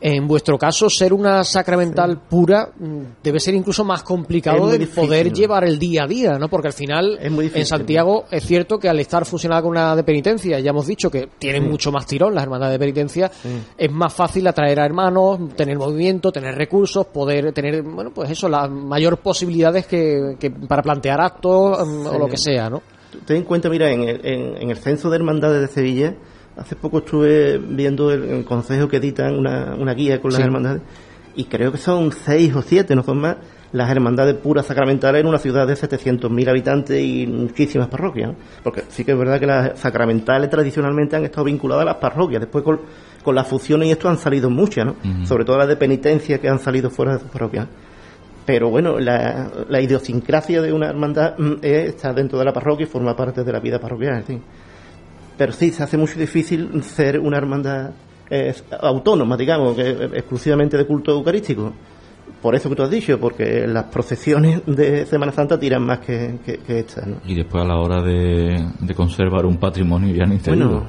[0.00, 5.04] En vuestro caso, ser una sacramental pura mm, debe ser incluso más complicado de difícil.
[5.04, 6.48] poder llevar el día a día, ¿no?
[6.48, 7.52] Porque al final, difícil.
[7.60, 11.10] en Santiago, es cierto que al estar fusionada con una de penitencia, ya hemos dicho
[11.10, 11.68] que tienen Sí.
[11.68, 13.30] mucho más tirón las hermandades de penitencia,
[13.76, 18.48] es más fácil atraer a hermanos, tener movimiento, tener recursos, poder tener, bueno, pues eso,
[18.48, 20.05] las mayor posibilidades que,
[20.38, 22.82] que para plantear actos mm, o lo que sea, ¿no?
[23.24, 26.14] Ten en cuenta, mira, en el, en, en el censo de hermandades de Sevilla,
[26.56, 30.44] hace poco estuve viendo el, el consejo que editan una, una guía con las Sí.
[30.44, 30.82] hermandades,
[31.34, 33.36] y creo que son seis o siete, no son más,
[33.72, 38.30] las hermandades puras sacramentales en una ciudad de 700.000 habitantes y muchísimas parroquias.
[38.30, 38.36] ¿no?
[38.62, 42.40] Porque sí que es verdad que las sacramentales tradicionalmente han estado vinculadas a las parroquias,
[42.40, 42.80] después con,
[43.22, 44.96] con las fusiones y esto han salido muchas, ¿no?
[45.26, 47.66] Sobre todo las de penitencia que han salido fuera de sus parroquias.
[48.46, 52.84] Pero bueno, la, la idiosincrasia de una hermandad mm, es estar dentro de la parroquia
[52.84, 54.24] y forma parte de la vida parroquial.
[54.26, 54.40] sí.
[55.36, 57.90] Pero sí, se hace muy difícil ser una hermandad
[58.30, 61.72] eh, autónoma, digamos, que, eh, exclusivamente de culto eucarístico.
[62.40, 66.38] Por eso que tú has dicho, porque las procesiones de Semana Santa tiran más que,
[66.44, 67.06] que, que estas.
[67.06, 67.16] ¿no?
[67.26, 70.86] Y después a la hora de, de conservar un patrimonio ya ni te Bueno,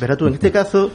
[0.00, 0.90] verás tú, en este caso,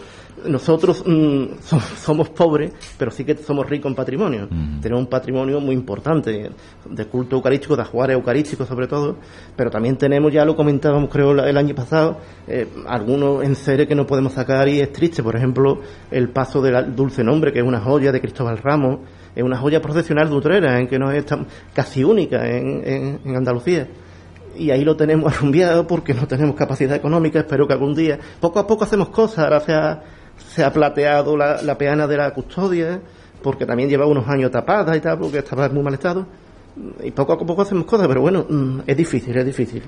[0.47, 4.47] nosotros mm, so- somos pobres, pero sí que somos ricos en patrimonio.
[4.81, 6.49] Tenemos un patrimonio muy importante,
[6.85, 9.17] de culto eucarístico, de ajuares eucarísticos sobre todo,
[9.55, 13.95] pero también tenemos, ya lo comentábamos creo el año pasado, eh, algunos en serie que
[13.95, 15.23] no podemos sacar y es triste.
[15.23, 15.79] Por ejemplo,
[16.11, 18.99] el paso del Dulce Nombre, que es una joya de Cristóbal Ramos,
[19.35, 23.19] es una joya procesional de Utrera, en que no es tan- casi única en- en-
[23.25, 23.87] en Andalucía
[24.55, 27.39] y ahí lo tenemos arrumbiado porque no tenemos capacidad económica.
[27.39, 29.39] Espero que algún día, poco a poco hacemos cosas.
[29.45, 29.59] Ahora
[30.37, 32.99] se ha, plateado la, la peana de la custodia,
[33.41, 36.25] porque también lleva unos años tapada y tal, porque estaba en muy mal estado.
[37.03, 39.83] Y poco a poco hacemos cosas, pero bueno, mm, es difícil, es difícil.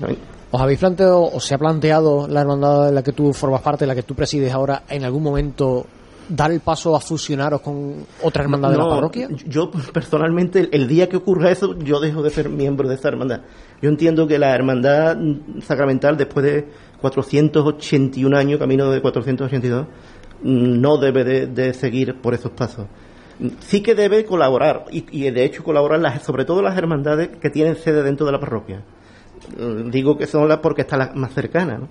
[0.00, 0.18] También-
[0.50, 3.86] ¿Os habéis planteado o se ha planteado la hermandad de la que tú formas parte,
[3.86, 5.84] la que tú presides ahora, en algún momento
[6.28, 9.28] dar el paso a fusionaros con otra hermandad de la parroquia?
[9.46, 13.08] Yo personalmente, el, el día que ocurra eso, yo dejo de ser miembro de esa
[13.08, 13.40] hermandad.
[13.82, 15.16] Yo entiendo que la hermandad
[15.62, 16.68] sacramental, después de
[17.00, 19.86] 481 años, camino de 482,
[20.42, 22.86] mm, no debe de, de seguir por esos pasos.
[23.60, 27.50] Sí que debe colaborar, y, y de hecho colaborar las, sobre todo las hermandades que
[27.50, 28.82] tienen sede dentro de la parroquia.
[29.86, 31.88] Digo que son las porque está la más cercana, ¿no?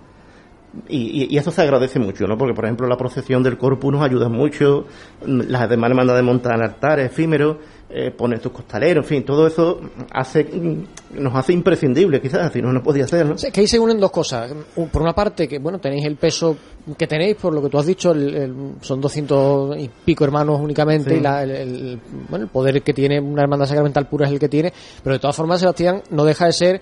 [0.89, 2.37] Y, y- y eso se agradece mucho, ¿no?
[2.37, 4.85] Porque, por ejemplo, la procesión del Corpus nos ayuda mucho,
[5.25, 7.57] las demás hermandades montan altares efímeros,
[7.89, 9.79] eh, ponen sus costaleros, en fin, todo eso
[10.11, 13.37] hace mm, nos hace imprescindible, quizás, si no, no podía ser, ¿no?
[13.37, 14.53] Sí, es que ahí se unen dos cosas.
[14.91, 16.57] Por una parte, que bueno, tenéis el peso
[16.97, 20.59] que tenéis, por lo que tú has dicho, el- el- son 200 y pico hermanos
[20.61, 21.15] únicamente, Sí.
[21.15, 21.99] y la- el, el-
[22.29, 25.19] bueno, el poder que tiene una hermandad sacramental pura es el que tiene, pero de
[25.19, 26.81] todas formas, Sebastián, no deja de ser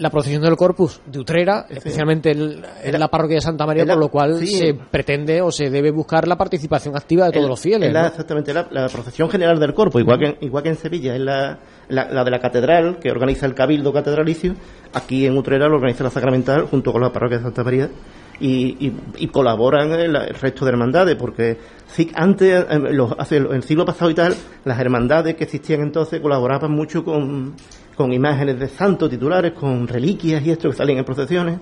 [0.00, 4.08] la procesión del Corpus de Utrera, especialmente en, la parroquia de Santa María, por lo
[4.08, 7.94] cual se pretende o se debe buscar la participación activa de todos los fieles.
[7.94, 11.58] Es exactamente la, procesión general del Corpus, igual que, igual que en Sevilla, es la,
[11.88, 14.54] la, de la catedral que organiza el Cabildo Catedralicio,
[14.94, 17.90] aquí en Utrera lo organiza la Sacramental junto con la parroquia de Santa María.
[18.42, 21.58] Y, y, colaboran el, resto de hermandades, porque
[22.14, 24.34] antes, en, los, hace, en el siglo pasado y tal,
[24.64, 27.54] las hermandades que existían entonces colaboraban mucho con,
[28.00, 31.58] con imágenes de santos titulares, con reliquias y esto que salen en procesiones.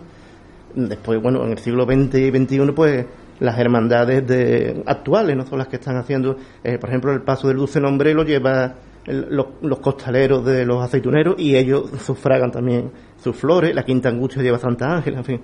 [0.73, 3.07] Después, bueno, en el siglo XX y XXI, pues
[3.41, 7.49] las hermandades de, actuales no son las que están haciendo, eh, por ejemplo, el paso
[7.49, 8.73] del dulce nombre lo lleva
[9.07, 14.61] los, costaleros de los aceituneros y ellos sufragan también sus flores, la quinta angustia lleva
[14.61, 15.41] Santa Ángela, en fin,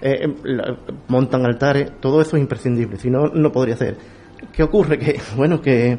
[0.00, 0.34] eh, em,
[1.06, 3.96] montan altares, todo eso es imprescindible, si no, no podría ser.
[4.52, 4.98] ¿Qué ocurre?
[4.98, 5.96] Que, bueno, que,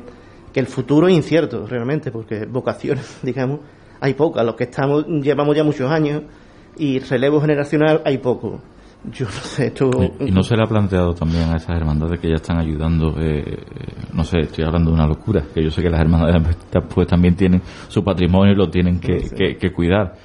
[0.51, 3.61] que el futuro es incierto realmente, porque vocaciones, digamos,
[4.05, 4.45] hay pocas.
[4.45, 6.21] Los que estamos, llevamos ya muchos años
[6.77, 8.61] y relevo generacional hay poco.
[9.11, 9.89] Yo no sé, esto...
[10.19, 13.57] Y, no se le ha planteado también a esas hermandades que ya están ayudando, eh,
[14.13, 16.57] no sé, estoy hablando de una locura, que yo sé que las hermandades
[16.91, 20.15] pues también tienen su patrimonio y lo tienen que, que, cuidar,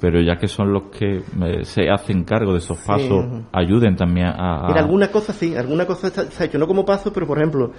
[0.00, 1.22] pero ya que son los que
[1.62, 4.66] se hacen cargo de esos pasos, ayuden también a...
[4.66, 4.78] a...
[4.78, 7.72] alguna cosa sí, alguna cosa se ha hecho, no como paso, pero por ejemplo,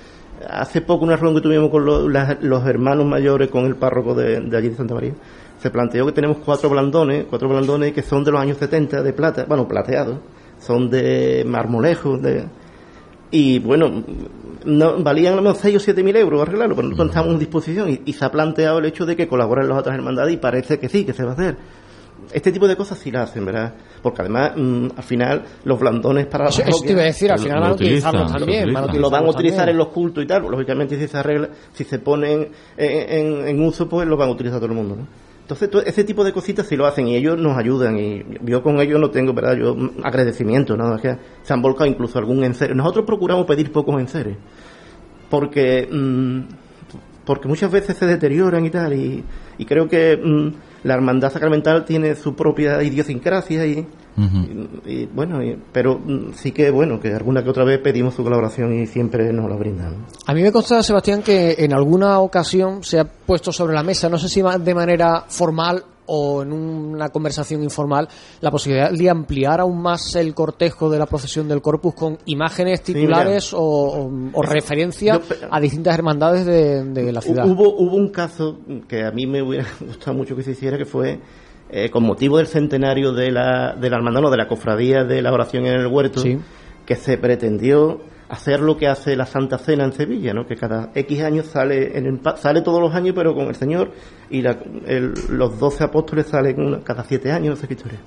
[0.49, 4.57] hace poco una reunión que tuvimos con los, hermanos mayores, con el párroco de, de
[4.57, 5.13] allí de Santa María,
[5.59, 9.13] se planteó que tenemos cuatro blandones, cuatro blandones que son de los años 70 de
[9.13, 10.19] plata, bueno, plateados,
[10.59, 12.45] son de marmolejo, de
[13.29, 14.03] y bueno,
[14.65, 18.13] no, valían unos 6 o 7 mil euros arreglarlo, pero nosotros estamos en disposición y,
[18.13, 21.05] se ha planteado el hecho de que colaboren las otras hermandades y parece que sí,
[21.05, 21.57] que se va a hacer.
[22.31, 23.73] Este tipo de cosas sí las hacen, ¿verdad?
[24.01, 27.39] Porque además, mm, al final, los blandones para las Eso te iba a decir, al
[27.39, 28.73] final van a utilizarlos también.
[28.99, 30.43] Lo, van a utilizar en los cultos y tal.
[30.43, 34.59] Lógicamente, si se arregla, si se ponen en, en, uso, pues lo van a utilizar
[34.59, 35.07] todo el mundo, ¿no?
[35.41, 38.81] Entonces, ese tipo de cositas sí lo hacen y ellos nos ayudan y yo con
[38.81, 39.55] ellos no tengo, ¿verdad?
[39.55, 42.75] Yo agradecimiento, nada que se han volcado incluso algún enseres.
[42.75, 44.35] Nosotros procuramos pedir pocos enseres
[45.29, 46.41] porque mm,
[47.25, 49.23] porque muchas veces se deterioran y tal y,
[49.65, 50.47] creo que mm,
[50.87, 53.85] la hermandad sacramental tiene su propia idiosincrasia y,
[54.85, 55.39] y, bueno,
[55.71, 59.31] pero mm, sí que bueno, que alguna que otra vez pedimos su colaboración y siempre
[59.33, 60.05] nos la brindan.
[60.25, 64.09] A mí me consta, Sebastián, que en alguna ocasión se ha puesto sobre la mesa,
[64.09, 68.07] no sé si de manera formal o en una conversación informal
[68.41, 72.81] la posibilidad de ampliar aún más el cortejo de la procesión del Corpus con imágenes
[72.81, 74.09] titulares o,
[74.41, 77.47] referencia a distintas hermandades de, la ciudad.
[77.47, 80.85] Hubo, hubo un caso que a mí me hubiera gustado mucho que se hiciera, que
[80.85, 81.19] fue
[81.69, 85.33] eh, con motivo del centenario de la, de la hermandad, de la cofradía de la
[85.33, 86.23] oración en el huerto,
[86.85, 90.45] que se pretendió hacer lo que hace la Santa Cena en Sevilla, ¿no?
[90.45, 93.91] que cada X años sale, en sale todos los años, pero con el Señor,
[94.29, 97.99] y los doce apóstoles salen cada siete años, no historia.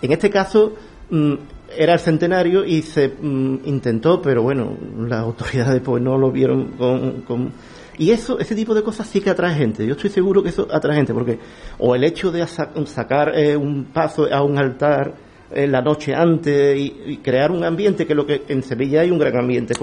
[0.00, 0.74] En este caso,
[1.10, 1.34] mm,
[1.76, 6.72] era el centenario y se mm, intentó, pero bueno, las autoridades pues no lo vieron
[6.72, 7.52] con,
[7.98, 9.86] y eso, ese tipo de cosas sí que atrae gente.
[9.86, 11.38] Yo estoy seguro que eso atrae gente, porque
[11.78, 15.14] o el hecho de sacar eh, un paso a un altar
[15.54, 19.36] la noche antes y, crear un ambiente que lo que en Sevilla hay un gran
[19.36, 19.74] ambiente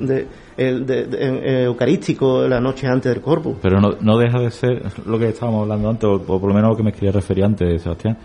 [0.00, 3.56] de, eh, eucarístico la noche antes del corpus.
[3.62, 6.70] Pero no, no deja de ser lo que estábamos hablando antes, o, por lo menos
[6.70, 8.16] lo que me quería referir antes, Sebastián,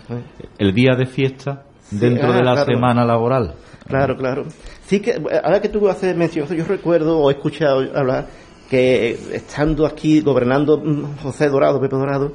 [0.57, 3.53] el día de fiesta dentro de la semana laboral.
[3.87, 4.45] Claro, claro.
[4.85, 8.27] Sí que, ahora que tú haces mención, yo recuerdo o he escuchado hablar
[8.69, 12.31] que estando aquí gobernando mm, José Dorado, Pepe Dorado,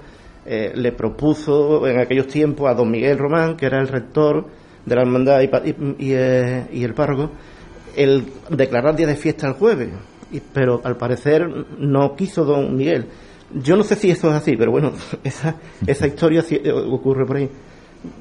[0.50, 4.46] eh, le propuso en aquellos tiempos a don Miguel Román, que era el rector
[4.86, 5.50] de la hermandad y,
[6.14, 7.32] eh, y, el párroco,
[7.94, 9.90] el declarar día de fiesta el jueves.
[10.54, 11.46] pero al parecer
[11.78, 13.04] no quiso don Miguel.
[13.52, 15.56] Yo no sé si eso es así, pero bueno, esa,
[15.86, 17.50] esa historia eh, ocurre por ahí.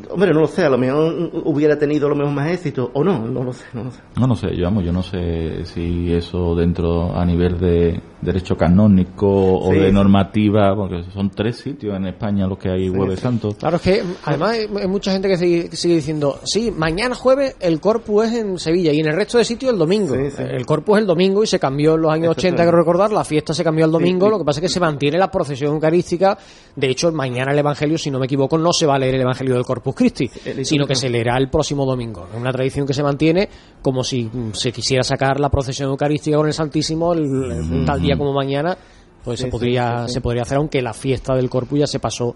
[0.10, 3.28] Hombre, no lo sé, a lo mejor hubiera tenido lo mejor más éxito o no,
[3.28, 4.02] no lo sé, no lo sé.
[4.16, 9.28] No, no sé, yo, yo no sé si eso dentro a nivel de derecho canónico
[9.28, 13.52] o de normativa, porque son tres sitios en España los que hay jueves santo.
[13.52, 18.26] Claro, es que además hay mucha gente que sigue, diciendo, sí, mañana jueves el corpus
[18.26, 20.16] es en Sevilla y en el resto de sitios el domingo.
[20.16, 23.24] el corpus es el domingo y se cambió en los años 80, quiero recordar, la
[23.24, 26.38] fiesta se cambió al domingo, lo que pasa es que se mantiene la procesión eucarística,
[26.76, 29.22] de hecho mañana el Evangelio, si no me equivoco, no se va a leer el
[29.22, 30.30] Evangelio del Corpus Christi,
[30.64, 32.26] sino que se leerá el próximo domingo.
[32.32, 33.50] Es una tradición que se mantiene
[33.82, 38.34] como si se quisiera sacar la procesión eucarística con el Santísimo el, tal día como
[38.34, 38.78] mañana,
[39.24, 42.36] pues se podría se podría hacer aunque la fiesta del Corpus ya se pasó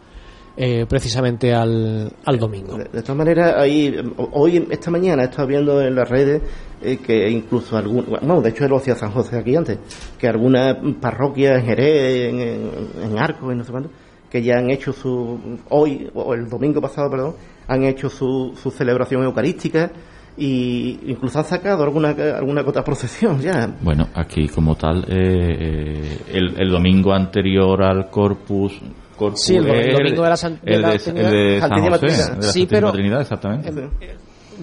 [0.57, 2.77] eh, precisamente al, al domingo.
[2.77, 3.95] De, todas maneras, ahí,
[4.33, 6.41] hoy, esta mañana, he estado viendo en las redes
[6.81, 9.79] eh, que incluso algún, bueno, de hecho lo hacía San José aquí antes,
[10.19, 13.91] que alguna parroquia en Jerez, en, en, Arco, en no sé cuánto,
[14.31, 17.33] que ya han hecho su, hoy, o el domingo pasado, perdón,
[17.67, 19.91] han hecho su, su celebración eucarística
[20.37, 23.69] y incluso han sacado alguna alguna otra procesión ya.
[23.81, 28.79] Bueno, aquí como tal, eh, el, el domingo anterior al Corpus
[29.17, 31.25] Corpus Sí, el, el domingo de la, San- de el la de, Trinidad.
[31.25, 32.31] el de San Santísima José, Trinidad.
[32.37, 33.89] de la Sí, pero- Trinidad, exactamente.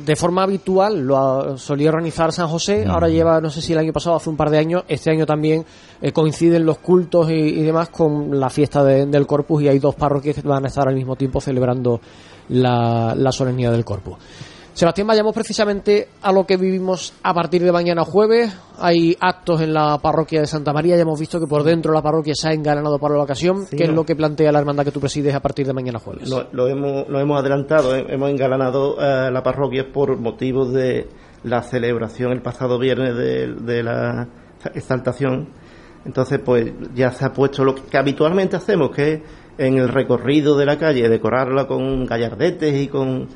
[0.04, 3.78] De forma habitual lo ha- solía organizar San José, ahora lleva, no sé si el
[3.78, 5.64] año pasado, hace un par de años, este año también
[6.00, 9.78] eh, coinciden los cultos y, y demás con la fiesta de- del Corpus y hay
[9.78, 12.00] dos parroquias que van a estar al mismo tiempo celebrando
[12.48, 14.16] la, la solemnidad del Corpus.
[14.78, 18.56] Sebastián, vayamos precisamente a lo que vivimos a partir de mañana jueves.
[18.78, 20.94] Hay actos en la parroquia de Santa María.
[20.94, 23.66] Ya hemos visto que por dentro la parroquia se ha engalanado para la ocasión.
[23.66, 25.98] Sí, ¿Qué es lo que plantea la hermandad que tú presides a partir de mañana
[25.98, 26.30] jueves?
[26.30, 31.08] Lo, lo hemos, lo hemos adelantado, eh, hemos engalanado eh, la parroquia por motivos de
[31.42, 34.28] la celebración el pasado viernes de, de la
[34.76, 35.48] exaltación.
[36.04, 39.20] Entonces, pues ya se ha puesto lo que habitualmente hacemos, que es
[39.58, 43.26] en el recorrido de la calle decorarla con gallardetes y con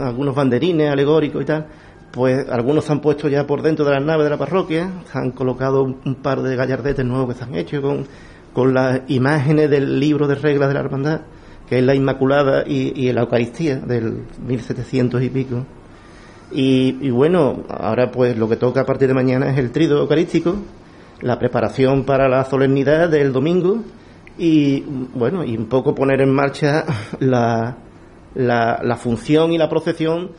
[0.00, 1.66] algunos banderines alegóricos y tal.
[2.12, 5.18] Pues algunos se han puesto ya por dentro de las naves de la parroquia, se
[5.18, 8.06] han colocado un, par de gallardetes nuevos que se han hecho con,
[8.52, 11.20] con las imágenes del libro de reglas de la hermandad,
[11.68, 15.66] que es la Inmaculada y, y la Eucaristía del 1700 y pico.
[16.52, 19.98] Y, y bueno, ahora pues lo que toca a partir de mañana es el trido
[20.00, 20.56] eucarístico,
[21.20, 23.82] la preparación para la solemnidad del domingo
[24.38, 24.80] y
[25.14, 26.84] bueno, y un poco poner en marcha
[27.20, 27.76] la,
[28.36, 30.30] la, la función y la procesión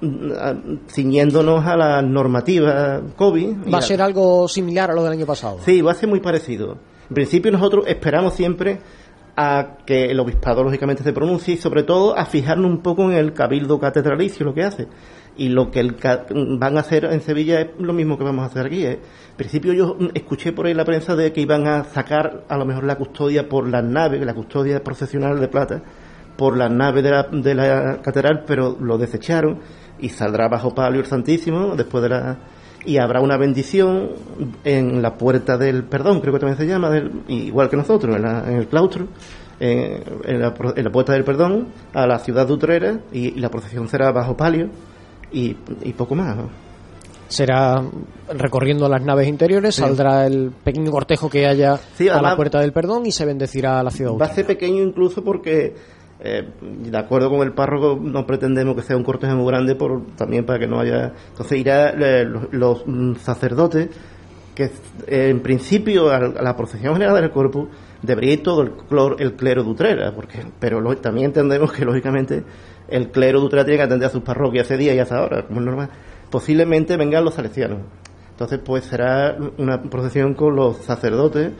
[0.00, 0.54] mm, a-
[0.88, 3.72] ciñéndonos a la normativa COVID.
[3.72, 5.58] ¿Va a ser algo similar a lo del año pasado?
[5.64, 6.78] Sí, va a ser muy parecido.
[7.08, 8.78] En principio nosotros esperamos siempre
[9.38, 13.12] a que el obispado lógicamente se pronuncie y sobre todo a fijarnos un poco en
[13.12, 14.88] el cabildo catedralicio, lo que hace.
[15.36, 16.24] Y lo que el ca-
[16.58, 18.84] van a hacer en Sevilla es lo mismo que vamos a hacer aquí.
[18.86, 18.92] ¿eh?
[19.30, 22.56] En principio yo mm, escuché por ahí la prensa de que iban a sacar a
[22.56, 25.82] lo mejor la custodia por las naves, la custodia procesional de plata,
[26.36, 29.58] por las naves de la, de la catedral, pero lo desecharon
[29.98, 32.36] y saldrá bajo palio el Santísimo después de la
[32.84, 34.10] y habrá una bendición
[34.62, 38.22] en la puerta del perdón, creo que también se llama, del- igual que nosotros, en,
[38.22, 39.08] la- en el claustro,
[39.58, 43.40] en, en la, en la puerta del perdón, a la ciudad de Utrera, y, y
[43.40, 44.68] la procesión será bajo palio
[45.32, 46.36] y, y poco más.
[46.36, 46.66] ¿no?
[47.28, 47.82] será
[48.32, 49.80] recorriendo las naves interiores, Sí.
[49.80, 53.82] saldrá el pequeño cortejo que haya Sí, a la puerta del perdón y se bendecirá
[53.82, 54.12] la ciudad.
[54.12, 55.74] Va a ser pequeño incluso porque,
[56.20, 60.06] eh, de acuerdo con el párroco, no pretendemos que sea un cortejo muy grande por,
[60.16, 61.12] también para que no haya...
[61.30, 62.84] Entonces irá eh, los,
[63.20, 63.88] sacerdotes
[64.54, 64.64] que
[65.06, 67.68] eh, en principio a la a la procesión general del cuerpo
[68.00, 71.84] debería ir todo el, clor- el clero de Utrera, porque, pero lo- también entendemos que
[71.84, 72.42] lógicamente
[72.88, 75.46] el clero de Utrera tiene que atender a sus parroquias ese día y hasta ahora,
[75.46, 75.90] como es normal.
[76.30, 77.80] Posiblemente vengan los salesianos.
[78.30, 81.52] Entonces pues será una procesión con los sacerdotes,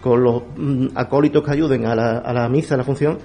[0.00, 3.18] con los mm, acólitos que ayuden a la, a la misa, a la función,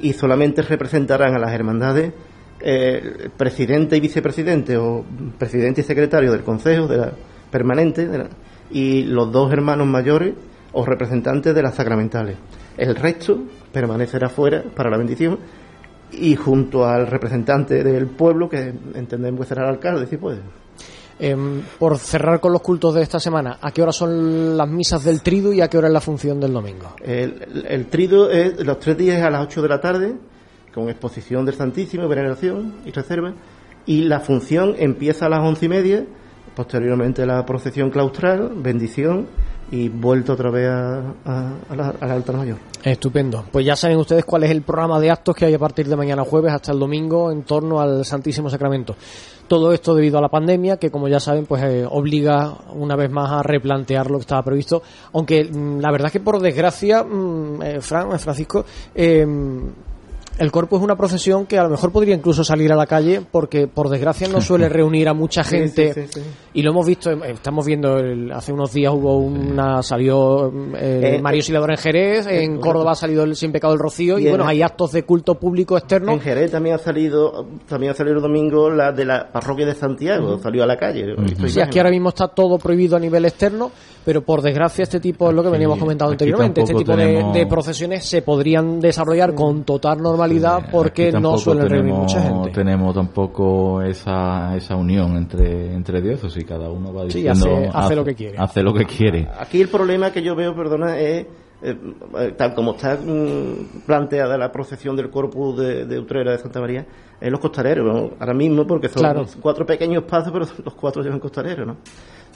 [0.00, 2.12] y solamente representarán a las hermandades
[2.60, 5.04] eh, presidente y vicepresidente o
[5.38, 7.12] presidente y secretario del consejo de la
[7.50, 8.28] permanente de la-
[8.70, 10.34] y los dos hermanos mayores
[10.72, 12.36] o representantes de las sacramentales.
[12.76, 13.38] El resto
[13.72, 15.38] permanecerá fuera para la bendición
[16.12, 20.40] y junto al representante del pueblo que entendemos que será el alcalde, si puede.
[21.18, 25.02] Em, por cerrar con los cultos de esta semana, ¿a qué hora son las misas
[25.02, 26.94] del trido y a qué hora es la función del domingo?
[27.02, 30.14] El, el- trido es los tres días a las 8 de la tarde,
[30.74, 33.32] con exposición del Santísimo, veneración y reserva,
[33.86, 36.04] y la función empieza a las once y media,
[36.54, 39.26] posteriormente la procesión claustral, bendición
[39.70, 41.02] y vuelta otra vez a,
[41.74, 42.58] la, a la altar mayor.
[42.82, 43.44] Estupendo.
[43.50, 45.96] Pues ya saben ustedes cuál es el programa de actos que hay a partir de
[45.96, 48.94] mañana jueves hasta el domingo en torno al Santísimo Sacramento.
[49.48, 53.10] Todo esto debido a la pandemia, que como ya saben, pues eh, obliga una vez
[53.10, 54.82] más a replantear lo que estaba previsto.
[55.12, 58.64] Aunque mm, la verdad es que por desgracia, mm, eh, Fran, eh, Francisco,
[58.94, 59.26] eh,
[60.38, 63.22] el cuerpo es una procesión que a lo mejor podría incluso salir a la calle
[63.30, 66.26] porque por desgracia no suele reunir a mucha gente sí, sí, sí.
[66.54, 71.16] y lo hemos visto, eh, estamos viendo, el- hace unos días hubo una, salió eh,
[71.16, 74.18] Eh, Mario Silador en Jerez, eh, en Córdoba ha salido el Sin Pecado del Rocío
[74.18, 76.12] y, Y en- bueno, hay actos de culto público externo.
[76.12, 79.74] En Jerez también ha salido, también ha salido el domingo la de la parroquia de
[79.74, 81.12] Santiago, salió a la calle.
[81.16, 83.70] He visto Sí, aquí ahora mismo está todo prohibido a nivel externo,
[84.04, 86.60] pero por desgracia este tipo es lo que veníamos comentando anteriormente.
[86.60, 90.25] Este tipo de, de procesiones se podrían desarrollar con total normalidad
[90.70, 92.50] porque Aquí no suelen reunir tenemos- mucha gente.
[92.50, 97.70] tenemos tampoco esa, esa unión entre, entre dioses y cada uno va Sí, diciendo hace-
[97.72, 98.38] hace lo que quiere.
[98.38, 101.26] hace lo que quiere Aquí el problema que yo veo, perdona, es
[101.62, 101.74] eh,
[102.18, 106.60] eh, tal como está mm, planteada la procesión del corpus de, de Utrera de Santa
[106.60, 106.84] María,
[107.18, 108.10] es los costaleros, ¿no?
[108.20, 109.24] ahora mismo, porque son Claro.
[109.40, 111.76] cuatro pequeños pasos, pero los cuatro llevan costaleros, ¿no?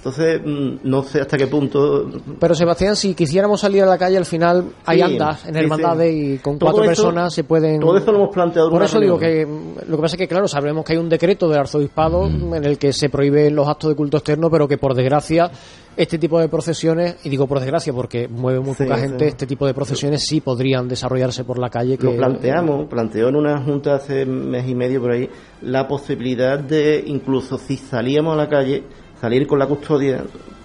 [0.03, 2.07] Entonces, mm, no sé hasta qué punto.
[2.38, 6.11] Pero Sebastián, si quisiéramos salir a la calle, al final hay Sí, andas en hermandades
[6.11, 6.32] sí.
[6.34, 7.80] y con Todo cuatro eso- personas se pueden.
[7.80, 10.26] Todo eso lo hemos planteado Por eso digo que mm, lo que pasa es que,
[10.28, 12.55] claro, sabemos que hay un decreto del arzobispado Mm.
[12.55, 15.51] en el que se prohíben los actos de culto externo, pero que por desgracia
[15.96, 19.03] este tipo de procesiones, y digo por desgracia porque mueve muy Sí, poca sí.
[19.03, 21.98] gente, este tipo de procesiones sí podrían desarrollarse por la calle.
[21.98, 25.28] Que, Lo planteamos, planteó en una junta hace mes y medio por ahí,
[25.61, 28.84] la posibilidad de, incluso si salíamos a la calle,
[29.21, 30.25] salir con la custodia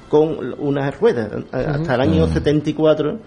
[0.10, 1.30] con unas ruedas.
[1.52, 2.34] Hasta el año Mm.
[2.34, 3.20] 74,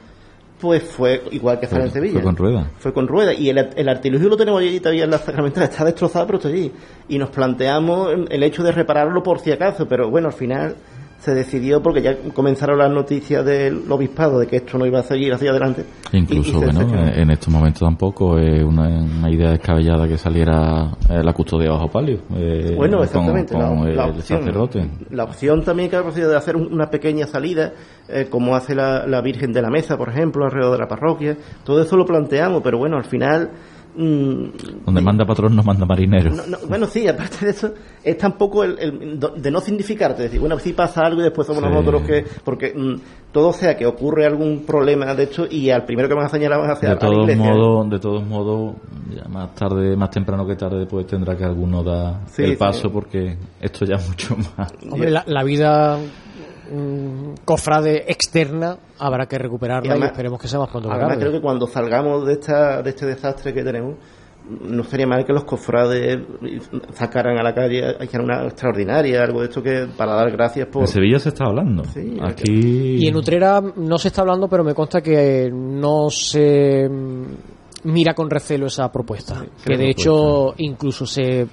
[0.61, 2.15] pues fue igual que hacer en Sevilla.
[2.15, 2.71] Fue con rueda.
[2.79, 3.33] Fue con rueda.
[3.35, 5.65] Y el, el artilugio lo tenemos allí todavía en la sacramental.
[5.65, 6.73] Está destrozado, pero está allí.
[7.09, 9.87] Y nos planteamos el hecho de repararlo por si acaso.
[9.87, 10.75] Pero bueno, al final
[11.19, 15.03] se decidió porque ya comenzaron las noticias del obispado de que esto no iba a
[15.03, 15.85] seguir hacia adelante.
[16.13, 20.17] Incluso, Y- y se- bueno, en estos momentos tampoco es una, una idea descabellada que
[20.17, 22.21] saliera eh, la custodia bajo palio.
[22.37, 23.53] eh, Bueno, exactamente.
[23.53, 24.89] Con, la, el opción, sacerdote.
[25.11, 27.73] la opción también que ha ofrecido de hacer un- una pequeña salida,
[28.09, 31.37] eh, como hace la, la Virgen de la Mesa, por ejemplo, alrededor de la parroquia.
[31.65, 33.51] Todo eso lo planteamos, pero bueno, al final.
[33.99, 36.31] Mm, Donde manda patrón no manda marinero.
[36.31, 40.59] no- no- bueno, sí, aparte de eso, es tampoco el, de no significarte, decir, bueno,
[40.59, 41.69] si pasa algo y después somos Sí.
[41.69, 42.25] nosotros que.
[42.45, 42.95] Porque mm,
[43.33, 46.61] todo sea que ocurre algún problema de hecho y al primero que van a señalar
[46.61, 47.45] van a hacer De a la todos iglesia.
[47.53, 48.75] modos, de todos modos,
[49.15, 52.57] ya más tarde, más temprano que tarde, pues tendrá que alguno dar Sí, el sí.
[52.57, 54.73] paso porque esto ya es mucho más.
[54.91, 55.99] Hombre, la, la vida
[56.71, 61.33] mm, cofrade externa habrá que recuperarla y, además- esperemos que sea más pronto Además, creo
[61.33, 63.97] que cuando salgamos de, esta, de este desastre que tenemos,
[64.49, 66.21] no sería mal que los cofrades
[66.95, 70.83] sacaran a la calle, hicieran una extraordinaria, algo de esto que para dar gracias por.
[70.83, 71.83] En Sevilla se está hablando.
[72.23, 72.97] Aquí.
[72.99, 77.25] Y en Utrera no se está hablando, pero me consta que no se mm,
[77.85, 79.35] mira con recelo esa propuesta.
[79.35, 79.85] que de propuesta.
[79.85, 81.47] hecho, incluso se.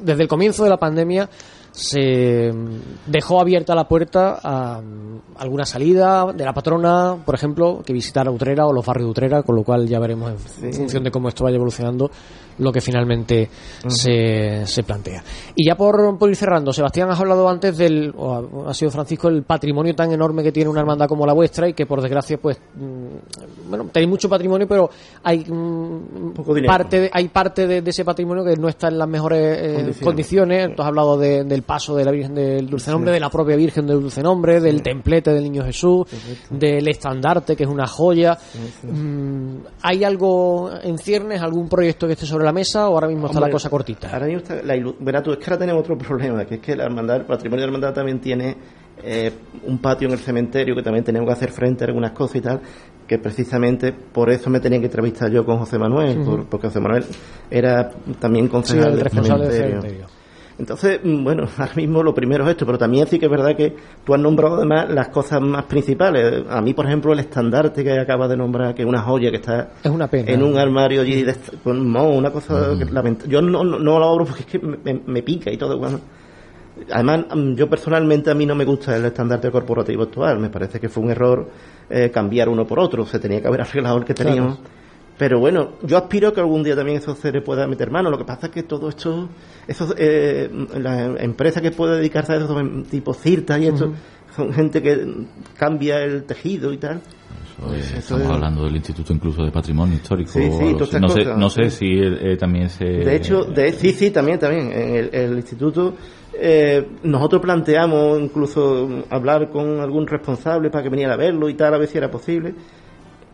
[0.00, 1.28] Desde el comienzo de la pandemia
[1.74, 7.82] se mm, dejó abierta la puerta a mm, alguna salida de la patrona, por ejemplo,
[7.84, 10.72] que visitara Utrera o los barrios de Utrera, con lo cual ya veremos en Sí.
[10.78, 12.10] función de cómo esto vaya evolucionando
[12.58, 13.48] lo que finalmente
[13.86, 15.22] se, se plantea.
[15.54, 19.28] Y ya por, por ir cerrando, Sebastián, has hablado antes del, o ha, sido Francisco,
[19.28, 22.38] el patrimonio tan enorme que tiene una hermandad como la vuestra y que por desgracia,
[22.38, 24.90] pues, mm, bueno, tenéis mucho patrimonio, pero
[25.22, 26.34] hay mm,
[26.66, 29.74] parte, de- hay parte de, de ese patrimonio que no está en las mejores eh,
[29.74, 29.98] Condiciones.
[30.04, 30.76] condiciones.
[30.76, 32.90] Tú has hablado de- del paso de la Virgen del Dulce Sí.
[32.90, 36.06] Nombre, de la propia Virgen del Dulce Nombre, del templete del Niño Jesús,
[36.50, 38.36] del estandarte, que es una joya.
[38.82, 43.26] Mm, ¿Hay algo en ciernes, algún proyecto que esté sobre la mesa o ahora mismo
[43.26, 44.10] está Hombre, la cosa cortita?
[44.12, 46.76] Ahora mismo está la verás tú, es que ahora tenemos otro problema, que es que
[46.76, 48.56] la hermandad, el patrimonio de la hermandad también tiene
[49.02, 49.32] eh,
[49.66, 52.40] un patio en el cementerio que también tenemos que hacer frente a algunas cosas y
[52.40, 52.60] tal,
[53.06, 57.04] que precisamente por eso me tenía que entrevistar yo con José Manuel, porque José Manuel
[57.50, 59.80] era también concejal el del responsable del cementerio.
[59.82, 60.13] cementerio.
[60.58, 63.56] Entonces, mm, bueno, ahora mismo lo primero es esto, pero también sí que es verdad
[63.56, 63.74] que
[64.04, 66.44] tú has nombrado además las cosas más principales.
[66.48, 69.36] A mí, por ejemplo, el estandarte que acabas de nombrar, que es una joya que
[69.36, 70.30] está Es una pena.
[70.30, 73.98] en un armario allí de- con mo, una cosa que lamenta- Yo no, no, no
[73.98, 75.78] lo abro porque es que me, me pica y todo.
[75.78, 76.00] Bueno.
[76.90, 80.38] Además, mm, yo personalmente a mí no me gusta el estandarte corporativo actual.
[80.40, 81.48] Me parece que fue un error
[81.88, 83.06] eh, cambiar uno por otro.
[83.06, 84.58] Se tenía que haber arreglado el que Claro.
[85.16, 88.10] Pero bueno, yo aspiro que algún día también eso se le pueda meter mano.
[88.10, 89.28] Lo que pasa es que todo esto,
[89.68, 92.56] esos, eh, la empresa que puede dedicarse a eso,
[92.90, 93.92] tipo CIRTA y esto,
[94.34, 95.06] son gente que
[95.56, 97.00] cambia el tejido y tal.
[97.64, 100.32] Pues Eso estamos es- hablando del Instituto incluso de Patrimonio Histórico.
[100.32, 102.84] Sí, sí, todas no, sé, no sé si eh, también se...
[102.84, 104.72] De hecho, de, sí, sí, también, también.
[104.72, 105.94] En el, el instituto,
[106.32, 111.72] eh, nosotros planteamos incluso hablar con algún responsable para que viniera a verlo y tal,
[111.74, 112.52] a ver si era posible.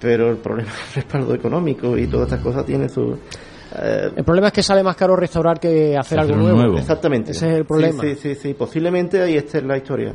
[0.01, 3.19] Pero el problema es el respaldo económico y todas estas cosas tienen su.
[3.77, 6.57] eh, El problema es que sale más caro restaurar que hacer algo nuevo.
[6.59, 6.79] nuevo.
[6.79, 7.33] Exactamente.
[7.33, 8.03] Ese es el problema.
[8.03, 8.55] Sí, sí, sí, sí.
[8.55, 10.15] Posiblemente ahí esté la historia.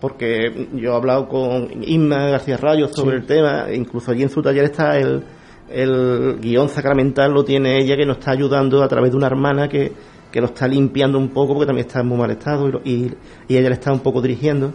[0.00, 3.22] Porque yo he hablado con Inma García Rayo sobre Sí.
[3.22, 5.22] el tema, incluso allí en su taller está el,
[5.70, 9.68] el guion sacramental, lo tiene ella que nos está ayudando a través de una hermana
[9.68, 9.92] que,
[10.30, 12.80] que lo está limpiando un poco porque también está en muy mal estado y, lo-
[12.84, 13.14] y,
[13.48, 14.72] y ella le está un poco dirigiendo.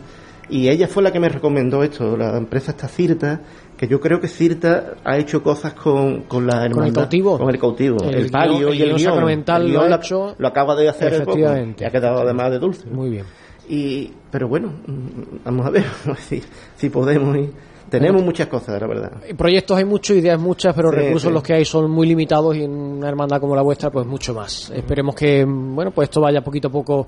[0.50, 3.40] Y ella fue la que me recomendó esto, la empresa está Cirta,
[3.82, 7.38] que yo creo que Cirta ha hecho cosas con, con la Con el hermandad- cautivo.
[7.40, 7.98] Con el cautivo.
[8.04, 10.76] El El, palio el y el guion sacramental El lo ha guion hecho- lo acaba
[10.76, 11.84] de hacer hace poco, Efectivamente.
[11.84, 12.88] y ha quedado además de dulce.
[12.92, 13.26] Muy bien.
[13.68, 15.84] Y, pero bueno, mm, vamos a ver
[16.20, 16.44] si,
[16.76, 17.36] si podemos.
[17.36, 17.50] Y,
[17.90, 19.12] tenemos muchas cosas, la verdad.
[19.36, 21.34] Proyectos hay muchos, ideas muchas, pero Sí, recursos sí.
[21.34, 24.34] los que hay son muy limitados y en una hermandad como la vuestra, pues mucho
[24.36, 24.70] más.
[24.70, 27.08] Esperemos que, bueno, pues esto vaya poquito a poco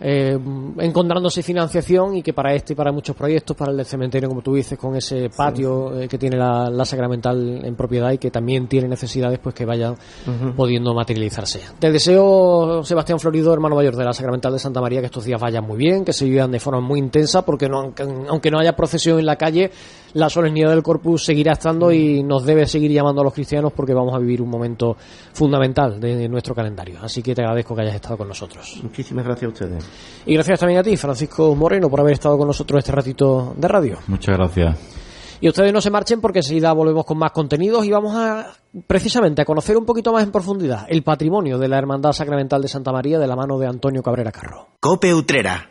[0.00, 0.36] eh,
[0.78, 4.42] encontrándose financiación y que para este y para muchos proyectos, para el del cementerio, como
[4.42, 8.30] tú dices, con ese patio eh, que tiene la, la, Sacramental en propiedad y que
[8.30, 9.96] también tiene necesidades, pues que vayan
[10.56, 11.60] pudiendo materializarse.
[11.78, 15.40] Te deseo, Sebastián Florido, hermano mayor de la Sacramental de Santa María, que estos días
[15.40, 18.58] vayan muy bien, que se vivan de forma muy intensa, porque no, aunque, aunque no
[18.58, 19.70] haya procesión en la calle,
[20.14, 23.92] la solemnidad del Corpus seguirá estando y nos debe seguir llamando a los cristianos porque
[23.92, 24.96] vamos a vivir un momento
[25.32, 26.98] fundamental de nuestro calendario.
[27.02, 28.80] Así que te agradezco que hayas estado con nosotros.
[28.82, 29.90] Muchísimas gracias a ustedes.
[30.26, 33.68] Y gracias también a ti, Francisco Moreno, por haber estado con nosotros este ratito de
[33.68, 33.98] radio.
[34.06, 34.78] Muchas gracias.
[35.40, 38.52] Y ustedes no se marchen porque enseguida volvemos con más contenidos y vamos a
[38.86, 42.68] precisamente a conocer un poquito más en profundidad el patrimonio de la Hermandad Sacramental de
[42.68, 44.68] Santa María de la mano de Antonio Cabrera Carro.
[44.80, 45.70] Cope Utrera.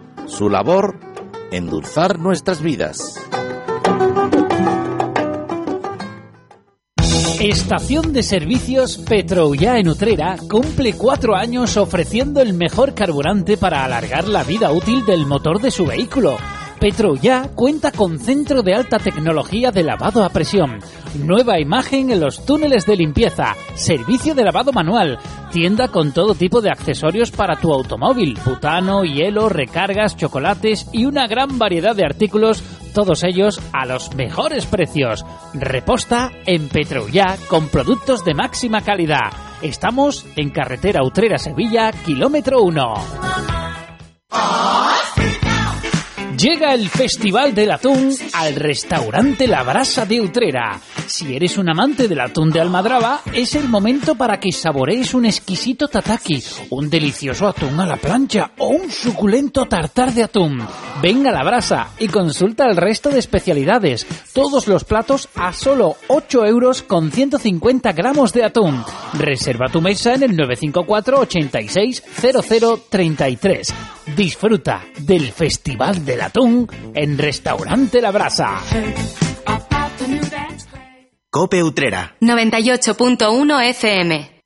[0.31, 0.97] su labor,
[1.51, 3.19] endulzar nuestras vidas.
[7.39, 14.27] Estación de Servicios Petroullá en Utrera cumple cuatro años ofreciendo el mejor carburante para alargar
[14.27, 16.37] la vida útil del motor de su vehículo.
[16.81, 20.79] Petroullá cuenta con centro de alta tecnología de lavado a presión,
[21.13, 25.19] nueva imagen en los túneles de limpieza, servicio de lavado manual,
[25.51, 31.27] tienda con todo tipo de accesorios para tu automóvil, butano, hielo, recargas, chocolates y una
[31.27, 32.63] gran variedad de artículos,
[32.95, 35.23] todos ellos a los mejores precios.
[35.53, 39.31] Reposta en Petroullá con productos de máxima calidad.
[39.61, 42.93] Estamos en carretera Utrera Sevilla, kilómetro 1.
[46.41, 50.81] Llega el Festival del Atún al restaurante La Brasa de Utrera.
[51.05, 55.27] Si eres un amante del atún de Almadraba, es el momento para que saborees un
[55.27, 60.65] exquisito tataki, un delicioso atún a la plancha o un suculento tartar de atún.
[60.99, 64.07] Venga a La Brasa y consulta el resto de especialidades.
[64.33, 68.83] Todos los platos a solo 8 euros con 150 gramos de atún.
[69.13, 72.03] Reserva tu mesa en el 954 86
[72.89, 73.73] 0033.
[74.15, 78.59] Disfruta del Festival del Atún en Restaurante La Brasa.
[81.29, 82.15] Cope Utrera.
[82.19, 84.41] 98.1 FM.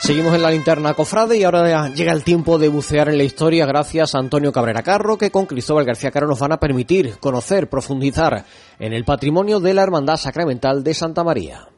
[0.00, 3.66] Seguimos en la linterna cofrade y ahora llega el tiempo de bucear en la historia
[3.66, 7.68] gracias a Antonio Cabrera Carro que con Cristóbal García Caro nos van a permitir conocer,
[7.68, 8.46] profundizar
[8.78, 11.68] en el patrimonio de la Hermandad Sacramental de Santa María.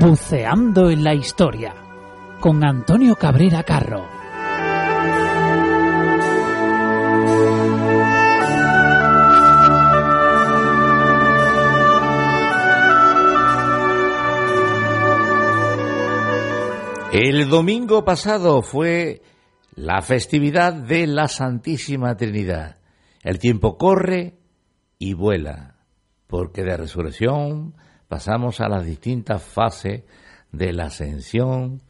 [0.00, 1.74] Buceando en la historia
[2.40, 4.19] con Antonio Cabrera Carro.
[17.12, 19.22] El domingo pasado fue
[19.74, 22.76] la festividad de la Santísima Trinidad.
[23.24, 24.38] El tiempo corre
[24.96, 25.74] y vuela,
[26.28, 27.74] porque de resurrección
[28.06, 30.04] pasamos a las distintas fases
[30.52, 31.82] de la ascensión,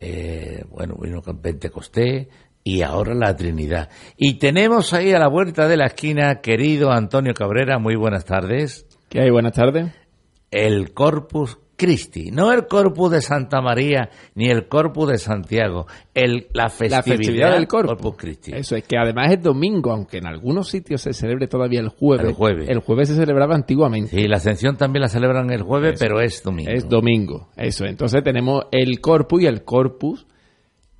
[0.00, 2.26] eh, bueno, vino con Pentecostés
[2.64, 3.90] y ahora la Trinidad.
[4.16, 8.88] Y tenemos ahí a la vuelta de la esquina, querido Antonio Cabrera, muy buenas tardes.
[9.08, 9.30] ¿Qué hay?
[9.30, 9.92] Buenas tardes.
[10.50, 16.46] El Corpus Christi, no el Corpus de Santa María ni el Corpus de Santiago, el,
[16.54, 17.96] la, festividad la festividad del Corpus.
[17.96, 18.52] Corpus Christi.
[18.54, 22.26] Eso es que además es domingo, aunque en algunos sitios se celebre todavía el jueves.
[22.26, 22.68] El jueves.
[22.70, 24.18] El jueves se celebraba antiguamente.
[24.18, 26.04] Sí, la ascensión también la celebran el jueves, Eso.
[26.04, 26.70] pero es domingo.
[26.70, 27.84] Es domingo, eso.
[27.84, 30.26] Entonces tenemos el Corpus y el Corpus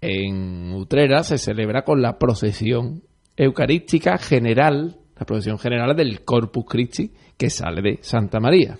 [0.02, 3.02] en Utrera se celebra con la procesión
[3.36, 8.76] eucarística general, la procesión general del Corpus Christi que sale de Santa María.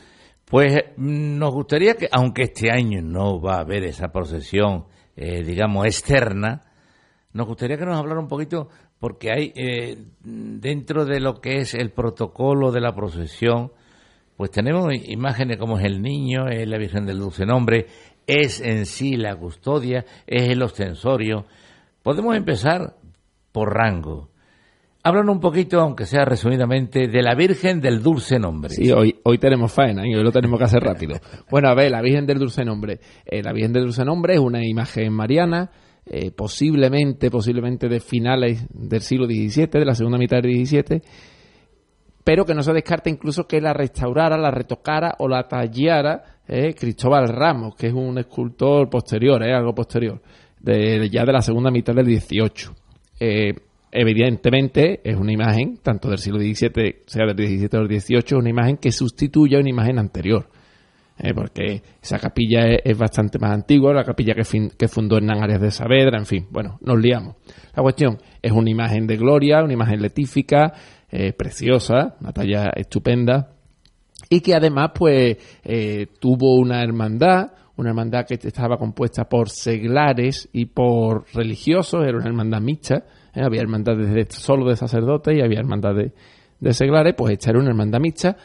[0.47, 4.85] Pues mm, nos gustaría que, aunque este año no va a haber esa procesión,
[5.17, 6.63] eh, digamos, externa,
[7.33, 8.69] nos gustaría que nos hablara un poquito,
[8.99, 13.73] porque hay eh, dentro de lo que es el protocolo de la procesión,
[14.37, 17.87] pues tenemos imágenes como es el niño, es la Virgen del Dulce Nombre,
[18.27, 21.47] es en sí la custodia, es el ostensorio.
[22.03, 22.97] Podemos empezar
[23.53, 24.31] por rango.
[25.07, 28.71] Háblanos un poquito, aunque sea resumidamente, de la Virgen del Dulce Nombre.
[28.71, 31.17] Sí, hoy, hoy tenemos faena y hoy lo tenemos que hacer rápido.
[31.51, 33.01] Bueno, a ver, la Virgen del Dulce Nombre.
[33.27, 35.71] Eh, la Virgen del Dulce Nombre es una imagen mariana,
[36.07, 41.03] eh, posiblemente, posiblemente de finales del siglo XVII, de la segunda mitad del XVII,
[42.25, 46.73] pero que no se descarta incluso que la restaurara, la retocara o la tallara eh,
[46.73, 50.23] Cristóbal Ramos, que es un escultor posterior, algo posterior,
[50.59, 53.65] de, ya de la segunda mitad del XVIII.
[53.97, 58.51] Evidentemente es una imagen, tanto del siglo XVII, sea del XVII o del XVIII, una
[58.51, 60.49] imagen que sustituye a una imagen anterior.
[61.17, 65.17] Eh, porque esa capilla es, es, bastante más antigua, la capilla que, fin, que fundó
[65.17, 67.37] Hernán Arias de Saavedra, en fin, bueno, nos liamos.
[67.77, 70.73] La cuestión es una imagen de gloria, una imagen letífica,
[71.09, 73.53] eh, preciosa, una talla estupenda,
[74.29, 80.49] y que además pues eh, tuvo una hermandad, una hermandad que estaba compuesta por seglares
[80.53, 83.05] y por religiosos, era una hermandad mixta,
[83.35, 83.43] ¿eh?
[83.43, 86.13] había hermandad de, solo de sacerdotes y había hermandad de,
[86.61, 88.37] de seglares, pues esta era una hermandad mixta.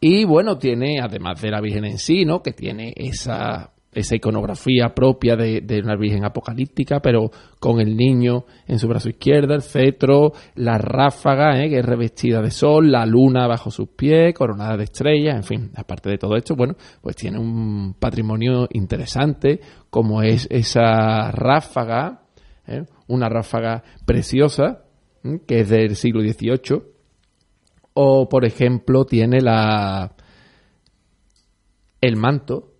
[0.00, 2.42] Y bueno, tiene, además de la Virgen en sí, ¿no?
[2.42, 8.44] Que tiene esa, esa iconografía propia de, de, una Virgen apocalíptica, pero con el niño
[8.66, 11.68] en su brazo izquierdo, el cetro, la ráfaga, ¿eh?
[11.68, 15.70] que es revestida de sol, la luna bajo sus pies, coronada de estrellas, en fin,
[15.76, 19.60] aparte de todo esto, bueno, pues tiene un patrimonio interesante,
[19.90, 22.22] como es esa ráfaga,
[22.66, 22.84] ¿eh?
[23.08, 24.84] una ráfaga preciosa,
[25.24, 25.40] ¿eh?
[25.46, 26.82] que es del siglo XVIII,
[27.94, 30.14] o por ejemplo tiene la
[32.00, 32.72] el manto,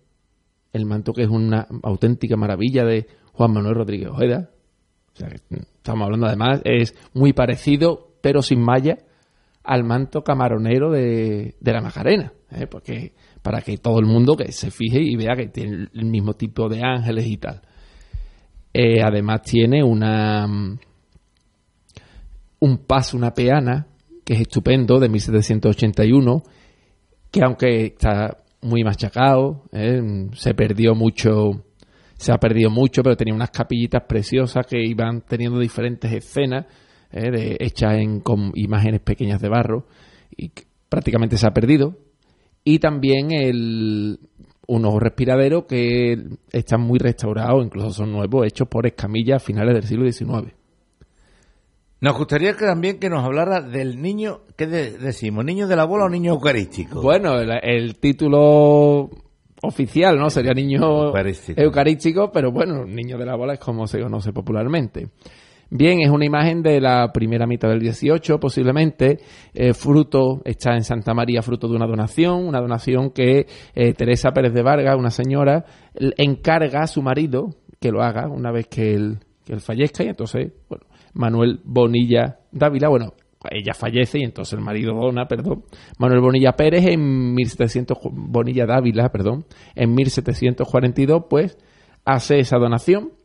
[0.73, 4.49] el manto que es una auténtica maravilla de Juan Manuel Rodríguez Ojeda.
[5.13, 8.97] O sea, estamos hablando además, es muy parecido, pero sin malla,
[9.63, 12.33] al manto camaronero de, de la Macarena.
[12.51, 12.67] ¿eh?
[12.67, 16.33] Porque para que todo el mundo que se fije y vea que tiene el mismo
[16.33, 17.61] tipo de ángeles y tal.
[18.73, 20.47] Eh, además tiene una
[22.61, 23.87] un paso, una peana,
[24.23, 26.43] que es estupendo, de 1781,
[27.31, 30.29] que aunque está muy machacado, ¿eh?
[30.33, 31.63] se perdió mucho,
[32.15, 36.67] se ha perdido mucho, pero tenía unas capillitas preciosas que iban teniendo diferentes escenas,
[37.11, 37.57] ¿eh?
[37.59, 39.87] hechas en, con imágenes pequeñas de barro,
[40.37, 40.51] y
[40.87, 41.97] prácticamente se ha perdido.
[42.63, 44.19] Y también el,
[44.71, 46.17] unos respiraderos que
[46.49, 50.53] están muy restaurados, incluso son nuevos, hechos por escamillas a finales del siglo XIX.
[51.99, 55.43] Nos gustaría que también que nos hablara del niño, ¿qué de, decimos?
[55.43, 57.01] ¿Niño de la bola o niño eucarístico?
[57.01, 59.09] Bueno, el, el título
[59.61, 60.29] oficial, ¿no?
[60.29, 61.61] Sería niño eucarístico.
[61.61, 65.09] eucarístico, pero bueno, niño de la bola es como se conoce popularmente.
[65.73, 69.19] Bien, es una imagen de la primera mitad del 18, posiblemente.
[69.53, 74.31] Eh, fruto, está en Santa María, fruto de una donación, una donación que eh, Teresa
[74.31, 75.63] Pérez de Vargas, una señora,
[76.17, 80.09] encarga a su marido que lo haga una vez que él, que él fallezca y
[80.09, 83.13] entonces, bueno, Manuel Bonilla Dávila, bueno,
[83.49, 85.63] ella fallece y entonces el marido dona, perdón,
[85.97, 91.57] Manuel Bonilla Pérez en 1700, Bonilla Dávila, perdón, en 1742, pues
[92.03, 93.20] hace esa donación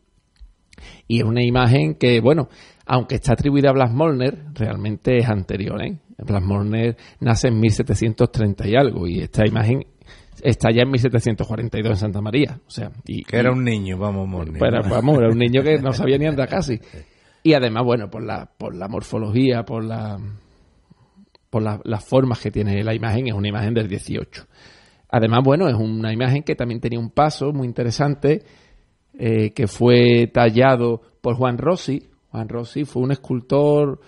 [1.07, 2.49] y es una imagen que, bueno,
[2.87, 5.99] aunque está atribuida a Blas Molner, realmente es anterior, ¿eh?
[6.19, 9.85] Blas Molner nace en 1730 y algo y esta imagen
[10.43, 14.29] está ya en 1742 en Santa María, o sea, y, que era un niño, vamos,
[14.29, 14.61] Molner.
[14.61, 16.79] Pero, vamos, era un niño que no sabía ni andar casi.
[17.43, 20.19] Y además, bueno, por la, por la morfología, por la
[21.49, 24.47] por la, las formas que tiene la imagen, es una imagen del 18.
[25.11, 28.43] Además, bueno, es una imagen que también tenía un paso muy interesante,
[29.19, 32.03] eh, que fue tallado por Juan Rossi.
[32.31, 34.01] Juan Rossi fue un escultor,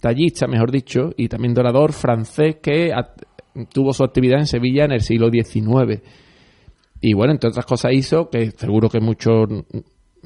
[0.00, 2.92] tallista, mejor dicho, y también dorador francés que
[3.72, 6.00] tuvo su actividad en Sevilla en el siglo XIX.
[7.00, 9.48] Y bueno, entre otras cosas hizo, que seguro que muchos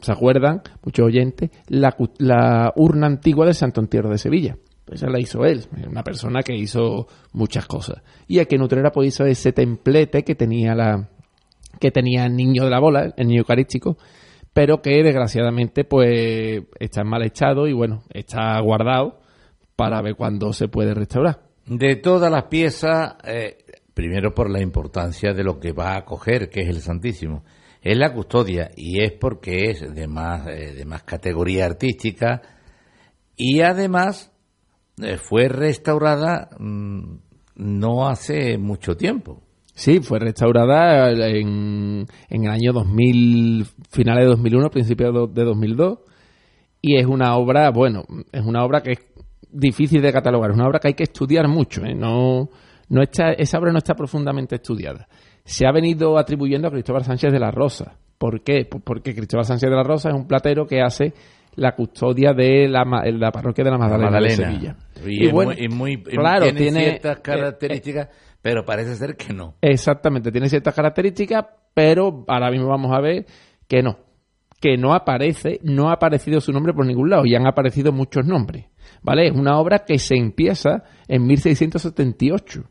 [0.01, 4.57] se acuerdan, muchos oyentes, la, urna antigua del Santo Entierro de Sevilla.
[4.85, 8.03] Pues esa la hizo él, una persona que hizo muchas cosas.
[8.27, 11.09] Y aquí en Utrera pues hizo ese templete que tenía la
[11.81, 13.97] que tenía el niño de la bola, el niño eucarístico,
[14.53, 19.21] pero que desgraciadamente pues está en mal estado y bueno, está guardado
[19.77, 21.41] para ver cuándo se puede restaurar.
[21.67, 23.59] De todas las piezas, eh,
[23.95, 27.43] primero por la importancia de lo que va a coger, que es el Santísimo
[27.83, 32.41] es la custodia y es porque es de más, eh, de más categoría artística
[33.37, 34.33] y además
[35.03, 37.17] eh, fue restaurada mmm,
[37.57, 39.43] no hace mucho tiempo.
[39.75, 45.99] Sí, fue restaurada en, en el año 2000, finales de 2001, principios de 2002
[46.81, 48.99] y es una obra, bueno, es una obra que es
[49.51, 51.95] difícil de catalogar, es una obra que hay que estudiar mucho, ¿eh?
[51.95, 52.51] no,
[52.89, 55.09] no está, esa obra no está profundamente estudiada
[55.45, 57.97] se ha venido atribuyendo a Cristóbal Sánchez de la Rosa.
[58.19, 58.67] ¿Por qué?
[58.71, 61.13] Pues porque Cristóbal Sánchez de la Rosa es un platero que hace
[61.57, 64.37] la custodia de la, la parroquia de la Magdalena, Magdalena.
[64.37, 64.77] de Sevilla.
[65.05, 68.09] Y, es bueno, muy, y muy- claro, tiene, tiene ciertas eh, características,
[68.43, 69.55] pero parece ser que no.
[69.63, 73.25] Exactamente, tiene ciertas características, pero ahora mismo vamos a ver
[73.67, 73.97] que no.
[74.61, 78.27] Que no aparece, no ha aparecido su nombre por ningún lado y han aparecido muchos
[78.27, 78.67] nombres.
[79.03, 79.27] ¿Vale?
[79.29, 82.65] Es una obra que se empieza en 1678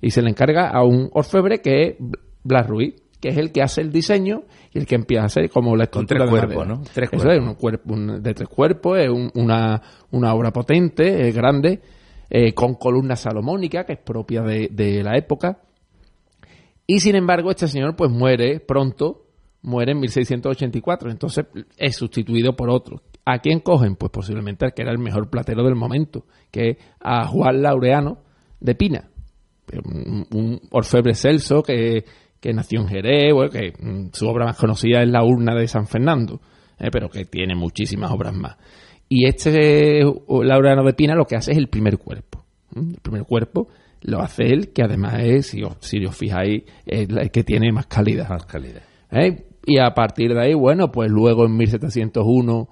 [0.00, 1.96] y se le encarga a un orfebre que es
[2.42, 4.42] Blas Ruiz, que es el que hace el diseño
[4.72, 6.66] y el que empieza a hacer como la Con estructura tres de cuerpos.
[6.66, 6.82] ¿no?
[6.92, 7.42] Tres Eso cuerpos.
[7.44, 9.80] es, un cuerpo un- de tres cuerpos, es un- una,
[10.10, 11.80] una obra potente, es grande,
[12.34, 15.60] eh, con columna salomónica, que es propia de, la época.
[16.86, 19.26] Y sin embargo, este señor pues muere pronto,
[19.60, 21.44] muere en 1684, entonces
[21.76, 23.02] es sustituido por otro.
[23.26, 23.96] ¿A quién cogen?
[23.96, 28.20] Pues posiblemente al que era el mejor platero del momento, que es a Juan Laureano
[28.60, 29.10] de Pina,
[29.84, 32.06] un, un orfebre celso que,
[32.40, 35.68] que nació en Jerez, bueno, que mm, su obra más conocida es la urna de
[35.68, 36.40] San Fernando,
[36.78, 38.56] eh, pero que tiene muchísimas obras más.
[39.14, 42.46] Y este de Pina lo que hace es el primer cuerpo.
[42.74, 43.68] El primer cuerpo
[44.00, 47.70] lo hace él, que además es, si os, si os fijáis, es el que tiene
[47.72, 48.30] más calidad.
[48.30, 48.80] Más calidad.
[49.10, 49.44] ¿Eh?
[49.66, 52.68] Y a partir de ahí, bueno, pues luego en 1701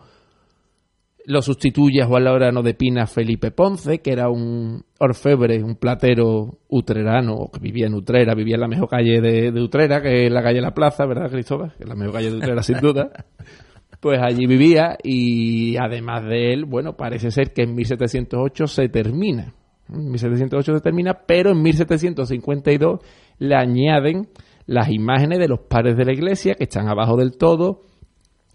[1.26, 6.60] lo sustituye a Juan Laureano de Pina Felipe Ponce, que era un orfebre, un platero
[6.68, 10.32] utrerano, que vivía en Utrera, vivía en la mejor calle de, de Utrera, que es
[10.32, 11.74] la calle La Plaza, ¿verdad, Cristóbal?
[11.76, 13.10] Que es la mejor calle de Utrera, sin duda.
[14.00, 19.54] Pues allí vivía y además de él, bueno, parece ser que en 1708 se termina.
[19.90, 23.00] En 1708 se termina, pero en 1752
[23.38, 24.28] le añaden
[24.66, 27.82] las imágenes de los padres de la iglesia que están abajo del todo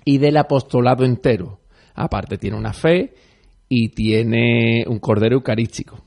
[0.04, 1.60] y del apostolado entero.
[1.94, 3.14] Aparte tiene una fe
[3.70, 6.00] y tiene un cordero eucarístico.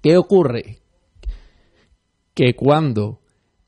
[0.00, 0.78] ¿Qué ocurre?
[2.34, 3.20] Que cuando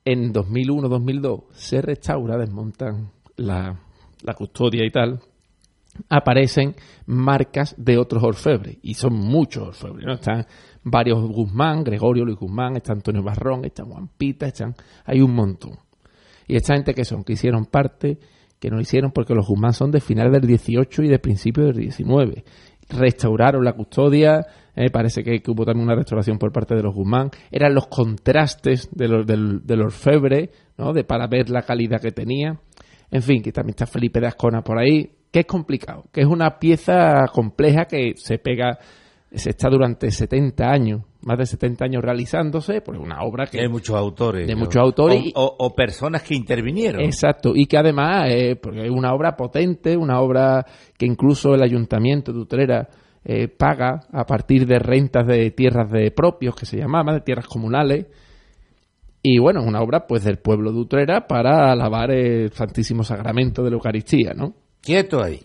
[0.04, 3.80] en 2001-2002 se restaura, desmontan la,
[4.22, 5.20] la custodia y tal,
[6.08, 6.74] aparecen
[7.06, 8.78] marcas de otros orfebres.
[8.82, 10.06] Y son muchos orfebres.
[10.06, 10.14] ¿no?
[10.14, 10.46] Están
[10.82, 15.78] varios Guzmán, Gregorio Luis Guzmán, está Antonio Barrón, está Juan Pita, están, hay un montón.
[16.46, 18.18] Y esta gente que son, que hicieron parte,
[18.58, 21.76] que no hicieron porque los Guzmán son de final del 18 y de principio del
[21.76, 22.44] 19.
[22.88, 26.94] Restauraron la custodia, eh, parece que, que hubo también una restauración por parte de los
[26.94, 27.30] Guzmán.
[27.50, 30.92] Eran los contrastes de los, del, del orfebre, ¿no?
[30.92, 32.58] De, para ver la calidad que tenía.
[33.10, 36.26] En fin, que también está Felipe de Ascona por ahí, que es complicado, que es
[36.26, 38.78] una pieza compleja que se pega,
[39.32, 43.60] se está durante 70 años, más de 70 años realizándose, pues una obra que...
[43.60, 44.46] hay muchos autores.
[44.46, 45.32] De muchos autores.
[45.34, 47.00] O, o- o personas que intervinieron.
[47.02, 50.64] Exacto, y que además eh, porque es una obra potente, una obra
[50.96, 52.88] que incluso el ayuntamiento de Utrera
[53.24, 57.46] eh, paga a partir de rentas de tierras de propios, que se llamaban, de tierras
[57.46, 58.06] comunales.
[59.22, 63.62] Y bueno, es una obra pues del pueblo de Utrera para alabar el Santísimo Sacramento
[63.62, 64.54] de la Eucaristía, ¿no?
[64.80, 65.40] Quieto ahí.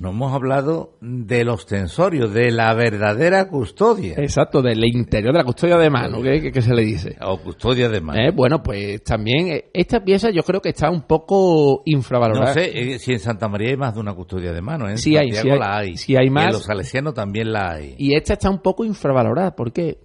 [0.00, 4.14] No hemos hablado del ostensorio, de la verdadera custodia.
[4.18, 7.16] Exacto, del interior de la custodia de mano, que, que- se le dice.
[7.20, 8.20] O custodia de mano.
[8.20, 12.46] Eh, bueno, pues también eh, esta pieza yo creo que está un poco infravalorada.
[12.46, 14.86] No sé eh, si en Santa María hay más de una custodia de mano.
[14.86, 14.92] ¿eh?
[14.92, 15.58] En Sí hay, sí hay.
[15.58, 15.96] la hay.
[15.96, 16.44] Sí hay Y más.
[16.46, 17.96] en los salesianos también la hay.
[17.98, 19.56] Y esta está un poco infravalorada.
[19.56, 19.98] ¿Por qué?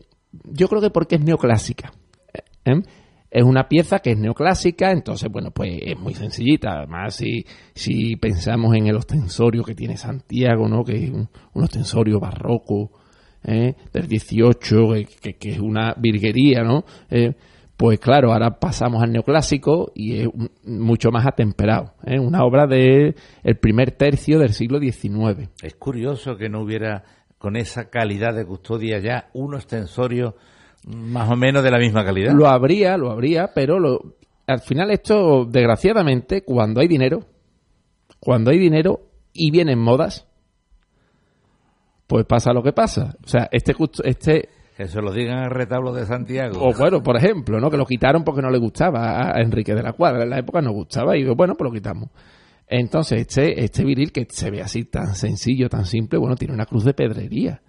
[0.45, 1.91] Yo creo que porque es neoclásica.
[2.66, 2.82] ¿Eh?
[3.32, 6.78] Es una pieza que es neoclásica, entonces, bueno, pues es muy sencillita.
[6.78, 7.43] Además, si,
[7.74, 10.84] si pensamos en el ostensorio que tiene Santiago, ¿no?
[10.84, 12.91] Que es un, ostensorio barroco
[13.43, 13.74] ¿eh?
[13.91, 14.76] del 18,
[15.20, 16.84] que, que- es una virguería, ¿no?
[17.09, 17.34] Eh,
[17.76, 20.28] pues claro, ahora pasamos al neoclásico y es
[20.64, 21.95] mucho más atemperado.
[22.05, 22.20] ¿eh?
[22.20, 25.49] Una obra del el primer tercio del siglo XIX.
[25.64, 27.03] Es curioso que no hubiera
[27.39, 30.36] con esa calidad de custodia ya un ostensorio
[30.88, 32.34] más o menos de la misma calidad.
[32.34, 34.16] Lo habría, lo habría, pero lo,
[34.48, 37.22] al final esto, desgraciadamente, cuando hay dinero,
[38.20, 39.02] cuando hay dinero
[39.34, 40.28] y vienen modas,
[42.08, 43.16] pues pasa lo que pasa.
[43.24, 43.74] O sea, este,
[44.04, 46.60] este Que se lo digan al retablo de Santiago.
[46.62, 47.70] o bueno, por ejemplo, ¿no?
[47.70, 50.24] Que lo quitaron porque no le gustaba a Enrique de la Cuadra.
[50.24, 52.10] En la época no gustaba y bueno, pues lo quitamos.
[52.68, 56.66] Entonces, este, este viril que se ve así tan sencillo, tan simple, bueno, tiene una
[56.66, 57.62] cruz de pedrería.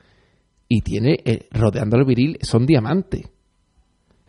[0.75, 3.31] Y tiene, eh, rodeando el viril, son diamantes.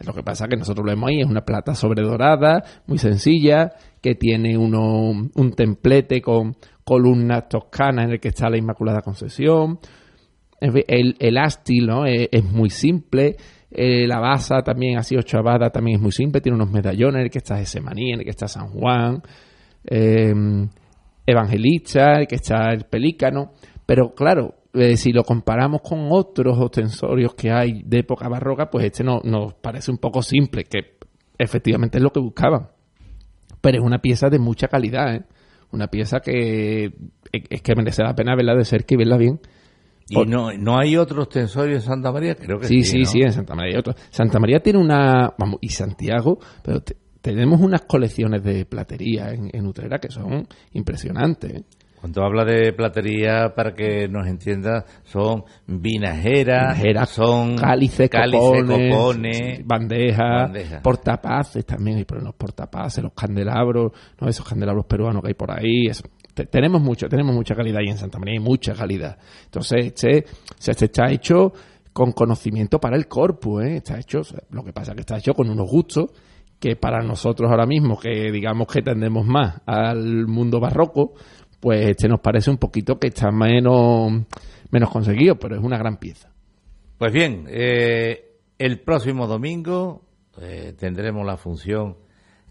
[0.06, 4.14] Lo que pasa que nosotros lo vemos ahí, es una plata sobredorada, muy sencilla, que
[4.14, 9.80] tiene uno, un templete con columnas toscanas en el que está la Inmaculada Concepción.
[10.62, 12.06] El, el ástil ¿no?
[12.06, 13.38] es, muy simple.
[13.72, 16.42] Eh, la basa también, así ochavada, también es muy simple.
[16.42, 19.24] Tiene unos medallones en el que está Gesemaní, en el que está San Juan,
[19.84, 20.32] eh,
[21.26, 23.54] Evangelista, en el que está el Pelícano.
[23.88, 28.86] Pero claro, eh, si lo comparamos con otros ostensorios que hay de época barroca, pues
[28.86, 30.98] este no- nos parece un poco simple, que
[31.38, 32.70] efectivamente es lo que buscaban.
[33.62, 35.24] Pero es una pieza de mucha calidad, ¿eh?
[35.72, 36.94] una pieza que
[37.32, 39.40] es que merece la pena verla de cerca y verla bien.
[40.08, 42.36] ¿Y no, no hay otros tensorios en Santa María?
[42.36, 42.84] Creo que sí.
[42.84, 43.96] Sí, sí, sí, en Santa María hay otros.
[44.12, 46.84] Santa María tiene una, vamos, y Santiago, pero
[47.22, 51.54] tenemos unas colecciones de platería en, en Utrera que son impresionantes.
[51.56, 51.64] ¿eh?
[52.06, 60.52] Cuando habla de platería, para que nos entienda, son vinajeras, son cálices, cálices copones, bandejas,
[60.84, 63.92] portapaces también, hay los portapaces, los candelabros,
[64.22, 64.28] ¿no?
[64.28, 65.90] esos candelabros peruanos que hay por ahí.
[66.52, 69.18] tenemos mucho, tenemos mucha calidad ahí en Santa María, hay mucha calidad.
[69.46, 70.26] Entonces, este,
[70.64, 71.54] este está hecho
[71.92, 73.78] con conocimiento para el corpus, ¿eh?
[73.78, 76.12] está hecho, lo que pasa es que está hecho con unos gustos
[76.60, 81.14] que para nosotros ahora mismo, que digamos que tendemos más al mundo barroco,
[81.66, 84.12] pues este nos parece un poquito que está menos,
[84.70, 86.30] menos conseguido, pero es una gran pieza.
[87.00, 90.04] Pues bien, eh, el próximo domingo
[90.40, 91.98] eh, tendremos la función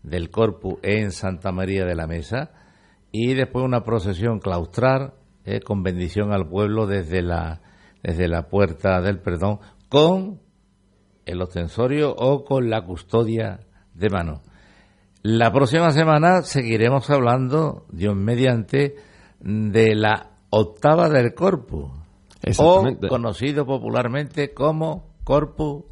[0.03, 2.51] del Corpus en Santa María de la Mesa
[3.13, 7.61] y después una procesión claustral eh, con bendición al pueblo desde la,
[8.03, 10.41] desde la puerta del perdón con
[11.25, 13.61] el ostensorio o con la custodia
[13.95, 14.43] de mano.
[15.27, 18.95] La próxima semana seguiremos hablando, Dios mediante,
[19.41, 21.91] de la octava del corpus,
[22.59, 25.85] o conocido popularmente como corpus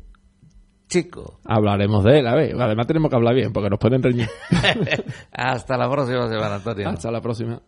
[0.87, 1.41] chico.
[1.47, 4.29] Hablaremos de él, a ver, además tenemos que hablar bien, porque nos pueden reñir.
[5.33, 6.91] Hasta la próxima semana, Antonio.
[6.91, 7.63] Hasta la próxima.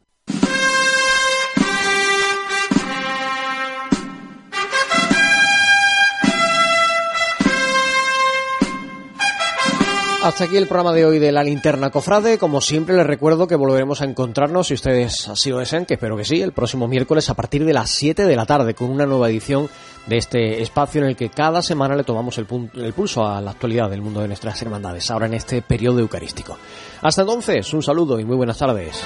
[10.24, 12.38] Hasta aquí el programa de hoy de La Linterna Cofrade.
[12.38, 16.16] Como siempre les recuerdo que volveremos a encontrarnos, si ustedes así lo desean, que espero
[16.16, 19.04] que sí, el próximo miércoles a partir de las 7 de la tarde con una
[19.04, 19.68] nueva edición
[20.06, 23.90] de este espacio en el que cada semana le tomamos el, pulso a la actualidad
[23.90, 26.56] del mundo de nuestras hermandades, ahora en este periodo eucarístico.
[27.02, 29.04] Hasta entonces, un saludo y muy buenas tardes.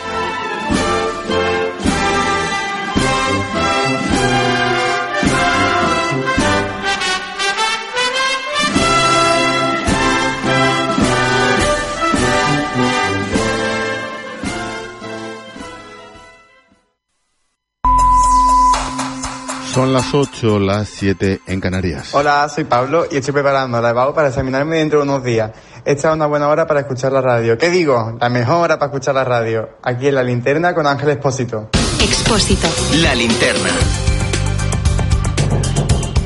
[19.73, 22.15] Son las 8, las 7 en Canarias.
[22.15, 25.53] Hola, soy Pablo y estoy preparando la EBAU para examinarme dentro de unos días.
[25.85, 27.59] Esta es una buena hora para escuchar la radio.
[27.59, 28.17] ¿Qué digo?
[28.19, 29.69] La mejor hora para escuchar la radio.
[29.83, 31.69] Aquí en La Linterna con Ángel Expósito.
[32.01, 32.67] Expósito.
[33.03, 33.71] La Linterna.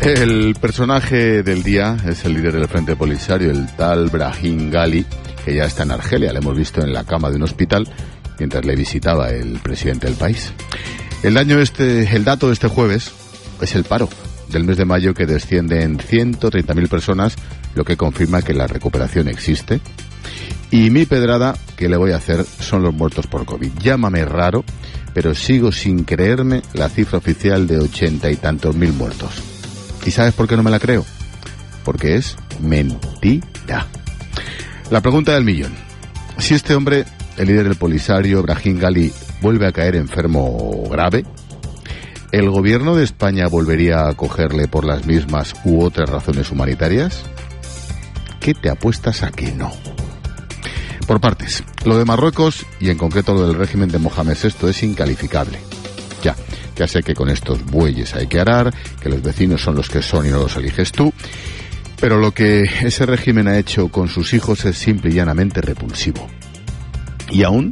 [0.02, 5.04] El personaje del día es el líder del Frente Polisario, el tal Brahim Gali,
[5.44, 6.32] que ya está en Argelia.
[6.32, 7.88] Le hemos visto en la cama de un hospital
[8.38, 10.52] mientras le visitaba el presidente del país.
[11.22, 13.12] El daño este, el dato de este jueves
[13.62, 14.08] es el paro
[14.48, 17.36] del mes de mayo que desciende en 130.000 personas,
[17.74, 19.80] lo que confirma que la recuperación existe.
[20.70, 23.72] Y mi pedrada, que le voy a hacer, son los muertos por COVID.
[23.78, 24.64] Llámame raro,
[25.14, 29.30] pero sigo sin creerme la cifra oficial de ochenta y tantos mil muertos.
[30.04, 31.04] ¿Y sabes por qué no me la creo?
[31.84, 33.86] Porque es mentira.
[34.90, 35.72] La pregunta del millón.
[36.38, 37.04] Si este hombre,
[37.36, 41.24] el líder del Polisario, Brahim Gali, vuelve a caer enfermo grave,
[42.32, 47.24] ¿El gobierno de España volvería a acogerle por las mismas u otras razones humanitarias?
[48.40, 49.70] ¿Qué te apuestas a que no?
[51.06, 54.82] Por partes, lo de Marruecos y en concreto lo del régimen de Mohamed VI es
[54.82, 55.58] incalificable.
[56.22, 56.34] Ya,
[56.74, 58.72] ya sé que con estos bueyes hay que arar,
[59.02, 61.12] que los vecinos son los que son y no los eliges tú,
[62.00, 66.26] pero lo que ese régimen ha hecho con sus hijos es simple y llanamente repulsivo.
[67.30, 67.68] Y aún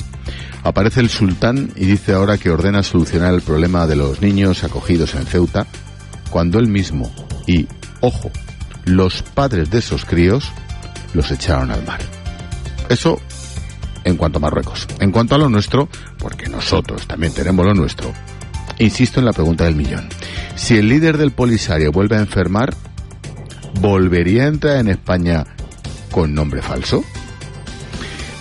[0.62, 5.14] Aparece el sultán y dice ahora que ordena solucionar el problema de los niños acogidos
[5.14, 5.66] en Ceuta,
[6.30, 7.10] cuando él mismo
[7.46, 7.66] y,
[8.00, 8.30] ojo,
[8.84, 10.50] los padres de esos críos
[11.14, 12.00] los echaron al mar.
[12.88, 13.20] Eso
[14.04, 14.86] en cuanto a Marruecos.
[14.98, 15.88] En cuanto a lo nuestro,
[16.18, 18.12] porque nosotros también tenemos lo nuestro,
[18.78, 20.08] insisto en la pregunta del millón.
[20.56, 22.74] Si el líder del Polisario vuelve a enfermar,
[23.80, 25.44] ¿volvería a entrar en España
[26.10, 27.04] con nombre falso?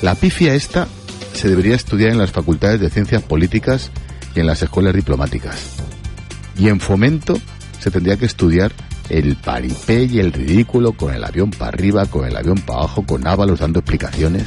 [0.01, 0.87] La pifia esta
[1.39, 3.91] se debería estudiar en las facultades de ciencias políticas
[4.35, 5.77] y en las escuelas diplomáticas.
[6.57, 7.39] Y en fomento
[7.79, 8.73] se tendría que estudiar
[9.07, 13.05] el paripé y el ridículo con el avión para arriba, con el avión para abajo,
[13.05, 14.43] con Ábalos dando explicaciones.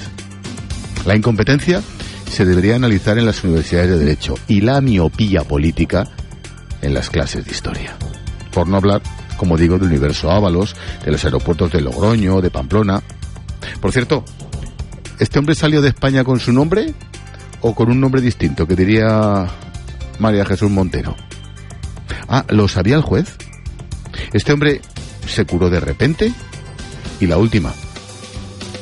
[1.07, 1.83] La incompetencia
[2.31, 6.07] se debería analizar en las universidades de Derecho y la miopía política
[6.83, 7.97] en las clases de historia.
[8.53, 9.01] Por no hablar,
[9.39, 13.03] como digo, del universo Ábalos, de los aeropuertos de Logroño, de Pamplona.
[13.81, 14.27] Por cierto,
[15.23, 16.95] ¿Este hombre salió de España con su nombre
[17.61, 19.47] o con un nombre distinto que diría
[20.19, 21.15] María Jesús Montero?
[22.27, 23.37] Ah, ¿lo sabía el juez?
[24.33, 24.81] Este hombre
[25.29, 26.33] se curó de repente.
[27.21, 27.73] Y la última,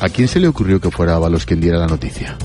[0.00, 2.38] ¿a quién se le ocurrió que fuera Ábalos quien diera la noticia?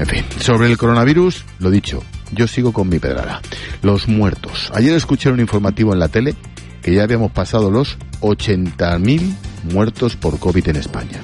[0.00, 2.02] En fin, sobre el coronavirus, lo dicho,
[2.32, 3.40] yo sigo con mi pedrada.
[3.82, 4.72] Los muertos.
[4.74, 6.34] Ayer escuché un informativo en la tele
[6.82, 9.32] que ya habíamos pasado los 80.000
[9.72, 11.22] muertos por COVID en España.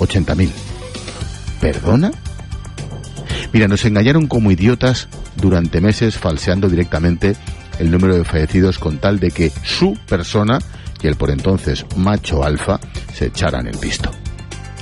[0.00, 0.50] 80.000.
[1.60, 2.10] ¿Perdona?
[3.52, 7.36] Mira, nos engañaron como idiotas durante meses falseando directamente
[7.78, 10.58] el número de fallecidos con tal de que su persona
[11.02, 12.78] y el por entonces macho alfa
[13.14, 14.10] se echaran el pisto.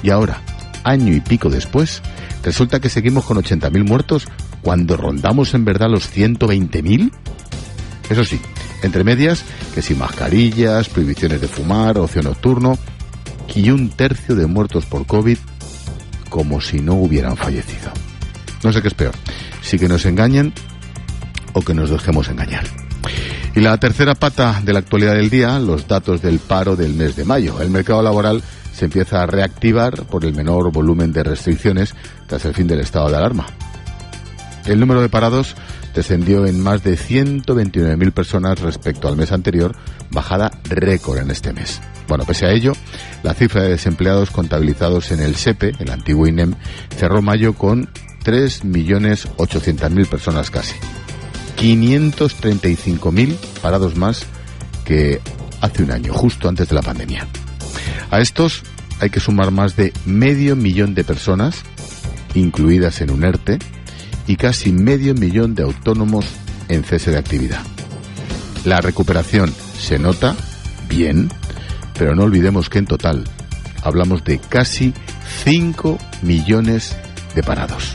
[0.03, 0.43] Y ahora,
[0.85, 2.03] año y pico después,
[2.43, 4.27] resulta que seguimos con 80.000 muertos
[4.63, 7.11] cuando rondamos en verdad los 120.000.
[8.11, 8.41] Eso sí,
[8.83, 9.45] entre medias,
[9.75, 12.79] que sin mascarillas, prohibiciones de fumar, ocio nocturno
[13.55, 15.39] y un tercio de muertos por COVID
[16.29, 17.91] como si no hubieran fallecido.
[18.63, 19.15] No sé qué es peor,
[19.63, 20.53] si que nos engañen
[21.53, 22.65] o que nos dejemos engañar.
[23.55, 27.17] Y la tercera pata de la actualidad del día, los datos del paro del mes
[27.17, 27.61] de mayo.
[27.61, 28.43] El mercado laboral
[28.73, 31.95] se empieza a reactivar por el menor volumen de restricciones
[32.27, 33.47] tras el fin del estado de alarma.
[34.67, 35.57] El número de parados
[35.95, 39.75] descendió en más de 129.000 personas respecto al mes anterior,
[40.11, 41.81] bajada récord en este mes.
[42.09, 42.73] Bueno, pese a ello,
[43.23, 46.55] la cifra de desempleados contabilizados en el SEPE, el antiguo INEM,
[46.97, 47.89] cerró mayo con
[48.25, 50.75] 3.800.000 personas casi.
[51.59, 54.25] 535.000 parados más
[54.85, 55.21] que
[55.61, 57.27] hace un año, justo antes de la pandemia.
[58.11, 58.63] A estos
[59.01, 61.63] hay que sumar más de medio millón de personas,
[62.35, 63.59] incluidas en un ERTE,
[64.29, 66.27] y casi medio millón de autónomos
[66.69, 67.63] en cese de actividad.
[68.65, 70.37] La recuperación se nota
[70.89, 71.31] bien,
[71.99, 73.25] pero no olvidemos que en total
[73.83, 74.93] hablamos de casi
[75.45, 76.97] 5 millones
[77.35, 77.95] de parados.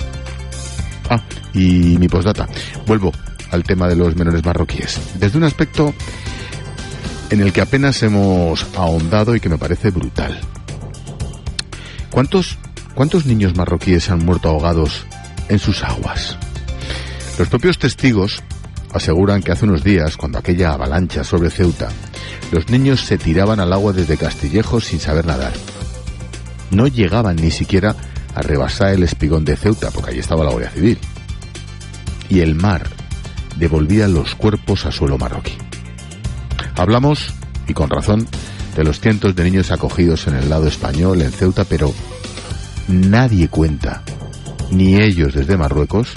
[1.09, 1.21] Ah,
[1.53, 2.47] y mi postdata.
[2.87, 3.11] Vuelvo
[3.51, 4.99] al tema de los menores marroquíes.
[5.19, 5.93] Desde un aspecto
[7.29, 10.39] en el que apenas hemos ahondado y que me parece brutal.
[12.09, 12.57] ¿Cuántos,
[12.95, 15.05] cuántos niños marroquíes han muerto ahogados
[15.49, 16.37] en sus aguas?
[17.37, 18.43] Los propios testigos
[18.93, 21.89] aseguran que hace unos días, cuando aquella avalancha sobre Ceuta,
[22.51, 25.53] los niños se tiraban al agua desde Castillejos sin saber nadar.
[26.69, 27.95] No llegaban ni siquiera
[28.35, 30.99] a rebasar el espigón de Ceuta, porque allí estaba la Guardia Civil.
[32.29, 32.87] Y el mar
[33.57, 35.57] devolvía los cuerpos a suelo marroquí.
[36.75, 37.33] Hablamos,
[37.67, 38.27] y con razón,
[38.75, 41.93] de los cientos de niños acogidos en el lado español, en Ceuta, pero
[42.87, 44.03] nadie cuenta,
[44.73, 46.13] ni ellos desde Marruecos,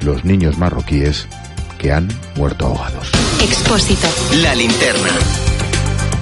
[0.00, 1.26] los niños marroquíes
[1.78, 3.10] que han muerto ahogados.
[3.40, 4.08] Expósito.
[4.42, 5.53] La linterna.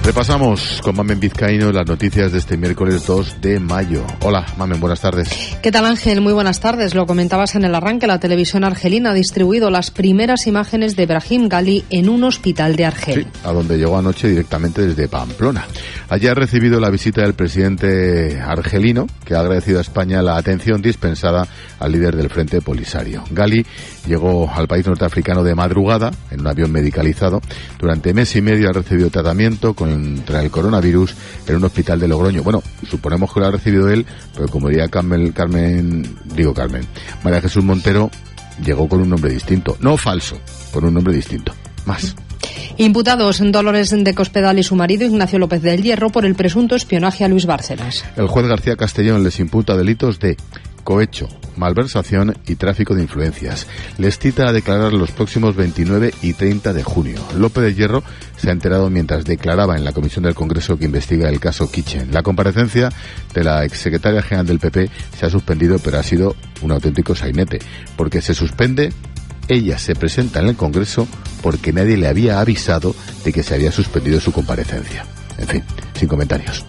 [0.03, 4.05] Repasamos con Mamen Vizcaíno las noticias de este miércoles 2 de mayo.
[4.19, 5.57] Hola, Mamen, buenas tardes.
[5.63, 6.19] ¿Qué tal Ángel?
[6.19, 6.93] Muy buenas tardes.
[6.93, 11.47] Lo comentabas en el arranque, la televisión argelina ha distribuido las primeras imágenes de Brahim
[11.47, 13.23] Gali en un hospital de Argel.
[13.23, 15.65] Sí, a donde llegó anoche directamente desde Pamplona.
[16.09, 20.81] Allí ha recibido la visita del presidente argelino, que ha agradecido a España la atención
[20.81, 21.47] dispensada
[21.79, 23.23] al líder del Frente Polisario.
[23.31, 23.65] Gali
[24.05, 27.41] llegó al país norteafricano de madrugada, en un avión medicalizado.
[27.79, 31.13] Durante mes y medio ha recibido tratamiento contra el coronavirus
[31.47, 32.43] en un hospital de Logroño.
[32.43, 36.85] Bueno, suponemos que lo ha recibido él, pero como diría Carmen, Carmen digo Carmen,
[37.23, 38.09] María Jesús Montero
[38.63, 39.77] llegó con un nombre distinto.
[39.79, 40.37] No falso,
[40.71, 41.53] con un nombre distinto.
[41.85, 42.15] Más.
[42.77, 47.23] Imputados Dolores de Cospedal y su marido Ignacio López del Hierro por el presunto espionaje
[47.23, 48.03] a Luis Bárcenas.
[48.17, 50.37] El juez García Castellón les imputa delitos de
[50.83, 53.67] cohecho, malversación y tráfico de influencias.
[53.97, 57.21] Les cita a declarar los próximos 29 y 30 de junio.
[57.37, 58.03] López de Hierro
[58.37, 62.11] se ha enterado mientras declaraba en la comisión del Congreso que investiga el caso Kitchen.
[62.11, 62.89] La comparecencia
[63.33, 67.59] de la exsecretaria general del PP se ha suspendido, pero ha sido un auténtico sainete,
[67.95, 68.91] porque se suspende
[69.47, 71.07] ella se presenta en el Congreso
[71.41, 75.05] porque nadie le había avisado de que se había suspendido su comparecencia.
[75.37, 75.63] En fin,
[75.93, 76.65] sin comentarios.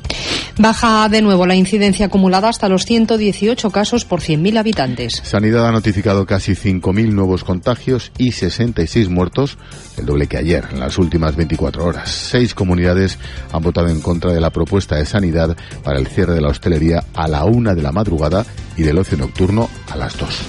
[0.56, 5.20] Baja de nuevo la incidencia acumulada hasta los 118 casos por 100.000 habitantes.
[5.24, 9.58] Sanidad ha notificado casi 5.000 nuevos contagios y 66 muertos,
[9.98, 12.10] el doble que ayer, en las últimas 24 horas.
[12.10, 13.18] Seis comunidades
[13.52, 17.04] han votado en contra de la propuesta de Sanidad para el cierre de la hostelería
[17.14, 18.46] a la una de la madrugada
[18.76, 20.40] y del ocio nocturno a las dos.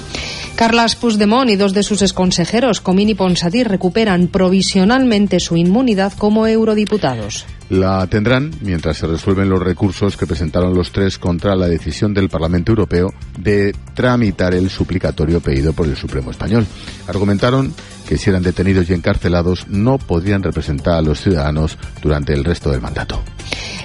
[0.56, 6.48] Carlas Puigdemont y dos de sus exconsejeros, Comín y Ponsatí, recuperan provisionalmente su inmunidad como
[6.48, 7.46] eurodiputados.
[7.70, 12.30] La tendrán mientras se resuelven los recursos que presentaron los tres contra la decisión del
[12.30, 16.66] Parlamento Europeo de tramitar el suplicatorio pedido por el Supremo Español.
[17.08, 17.74] Argumentaron
[18.08, 22.70] que si eran detenidos y encarcelados no podrían representar a los ciudadanos durante el resto
[22.70, 23.22] del mandato.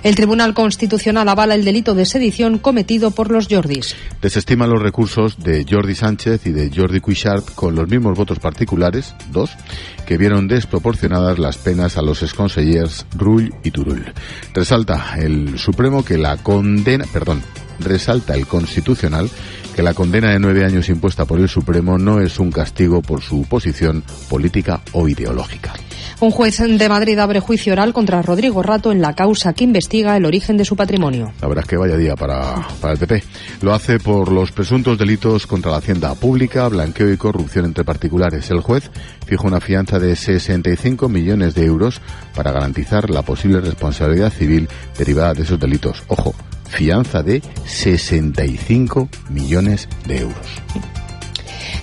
[0.03, 3.95] El Tribunal Constitucional avala el delito de sedición cometido por los Jordis.
[4.23, 9.15] Desestima los recursos de Jordi Sánchez y de Jordi Cuixart con los mismos votos particulares,
[9.31, 9.51] dos,
[10.07, 13.70] que vieron desproporcionadas las penas a los exconsellers Rull y
[14.55, 17.43] Resalta el Supremo que la condena, perdón,
[17.81, 19.31] resalta el Constitucional
[19.75, 23.23] que la condena de nueve años impuesta por el Supremo no es un castigo por
[23.23, 25.73] su posición política o ideológica.
[26.21, 30.19] Un juez de Madrid abre juicio oral contra Rodrigo Rato en la causa que investiga
[30.19, 31.33] el origen de su patrimonio.
[31.41, 33.25] La verdad es que vaya día para, para el PP.
[33.63, 38.51] Lo hace por los presuntos delitos contra la hacienda pública, blanqueo y corrupción entre particulares.
[38.51, 38.91] El juez
[39.25, 42.03] fija una fianza de 65 millones de euros
[42.35, 46.03] para garantizar la posible responsabilidad civil derivada de esos delitos.
[46.09, 46.35] Ojo,
[46.71, 50.47] fianza de 65 millones de euros.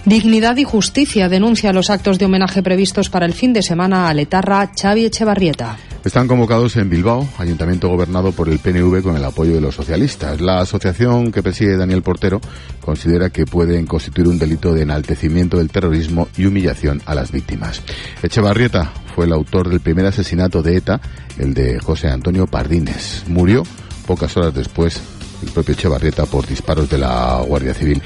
[0.06, 4.14] Dignidad y Justicia denuncia los actos de homenaje previstos para el fin de semana a
[4.14, 5.78] Letarra Xavi Echevarrieta.
[6.06, 10.40] Están convocados en Bilbao, ayuntamiento gobernado por el PNV con el apoyo de los socialistas.
[10.40, 12.40] La asociación que preside Daniel Portero
[12.80, 17.82] considera que pueden constituir un delito de enaltecimiento del terrorismo y humillación a las víctimas.
[18.24, 21.02] Echevarrieta fue el autor del primer asesinato de ETA,
[21.38, 23.26] el de José Antonio Pardines.
[23.28, 23.64] Murió
[24.08, 25.00] pocas horas después
[25.44, 28.02] el propio Echevarrieta por disparos de la Guardia Civil.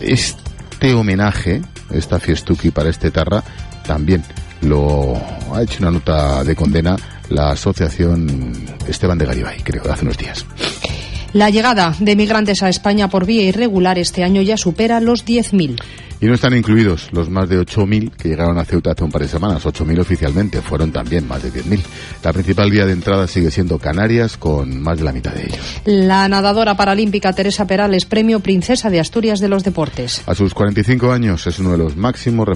[0.00, 3.42] Este homenaje, esta fiestuki para este tarra,
[3.86, 4.22] también
[4.60, 5.14] lo
[5.54, 6.96] ha hecho una nota de condena
[7.30, 8.52] la asociación
[8.86, 10.44] Esteban de Garibay, creo, hace unos días.
[11.34, 15.82] La llegada de migrantes a España por vía irregular este año ya supera los 10.000.
[16.20, 19.22] Y no están incluidos los más de 8.000 que llegaron a Ceuta hace un par
[19.22, 19.66] de semanas.
[19.66, 21.82] 8.000 oficialmente, fueron también más de 10.000.
[22.22, 25.82] La principal vía de entrada sigue siendo Canarias, con más de la mitad de ellos.
[25.84, 30.22] La nadadora paralímpica Teresa Perales, premio Princesa de Asturias de los Deportes.
[30.26, 32.54] A sus 45 años es uno de los máximos referentes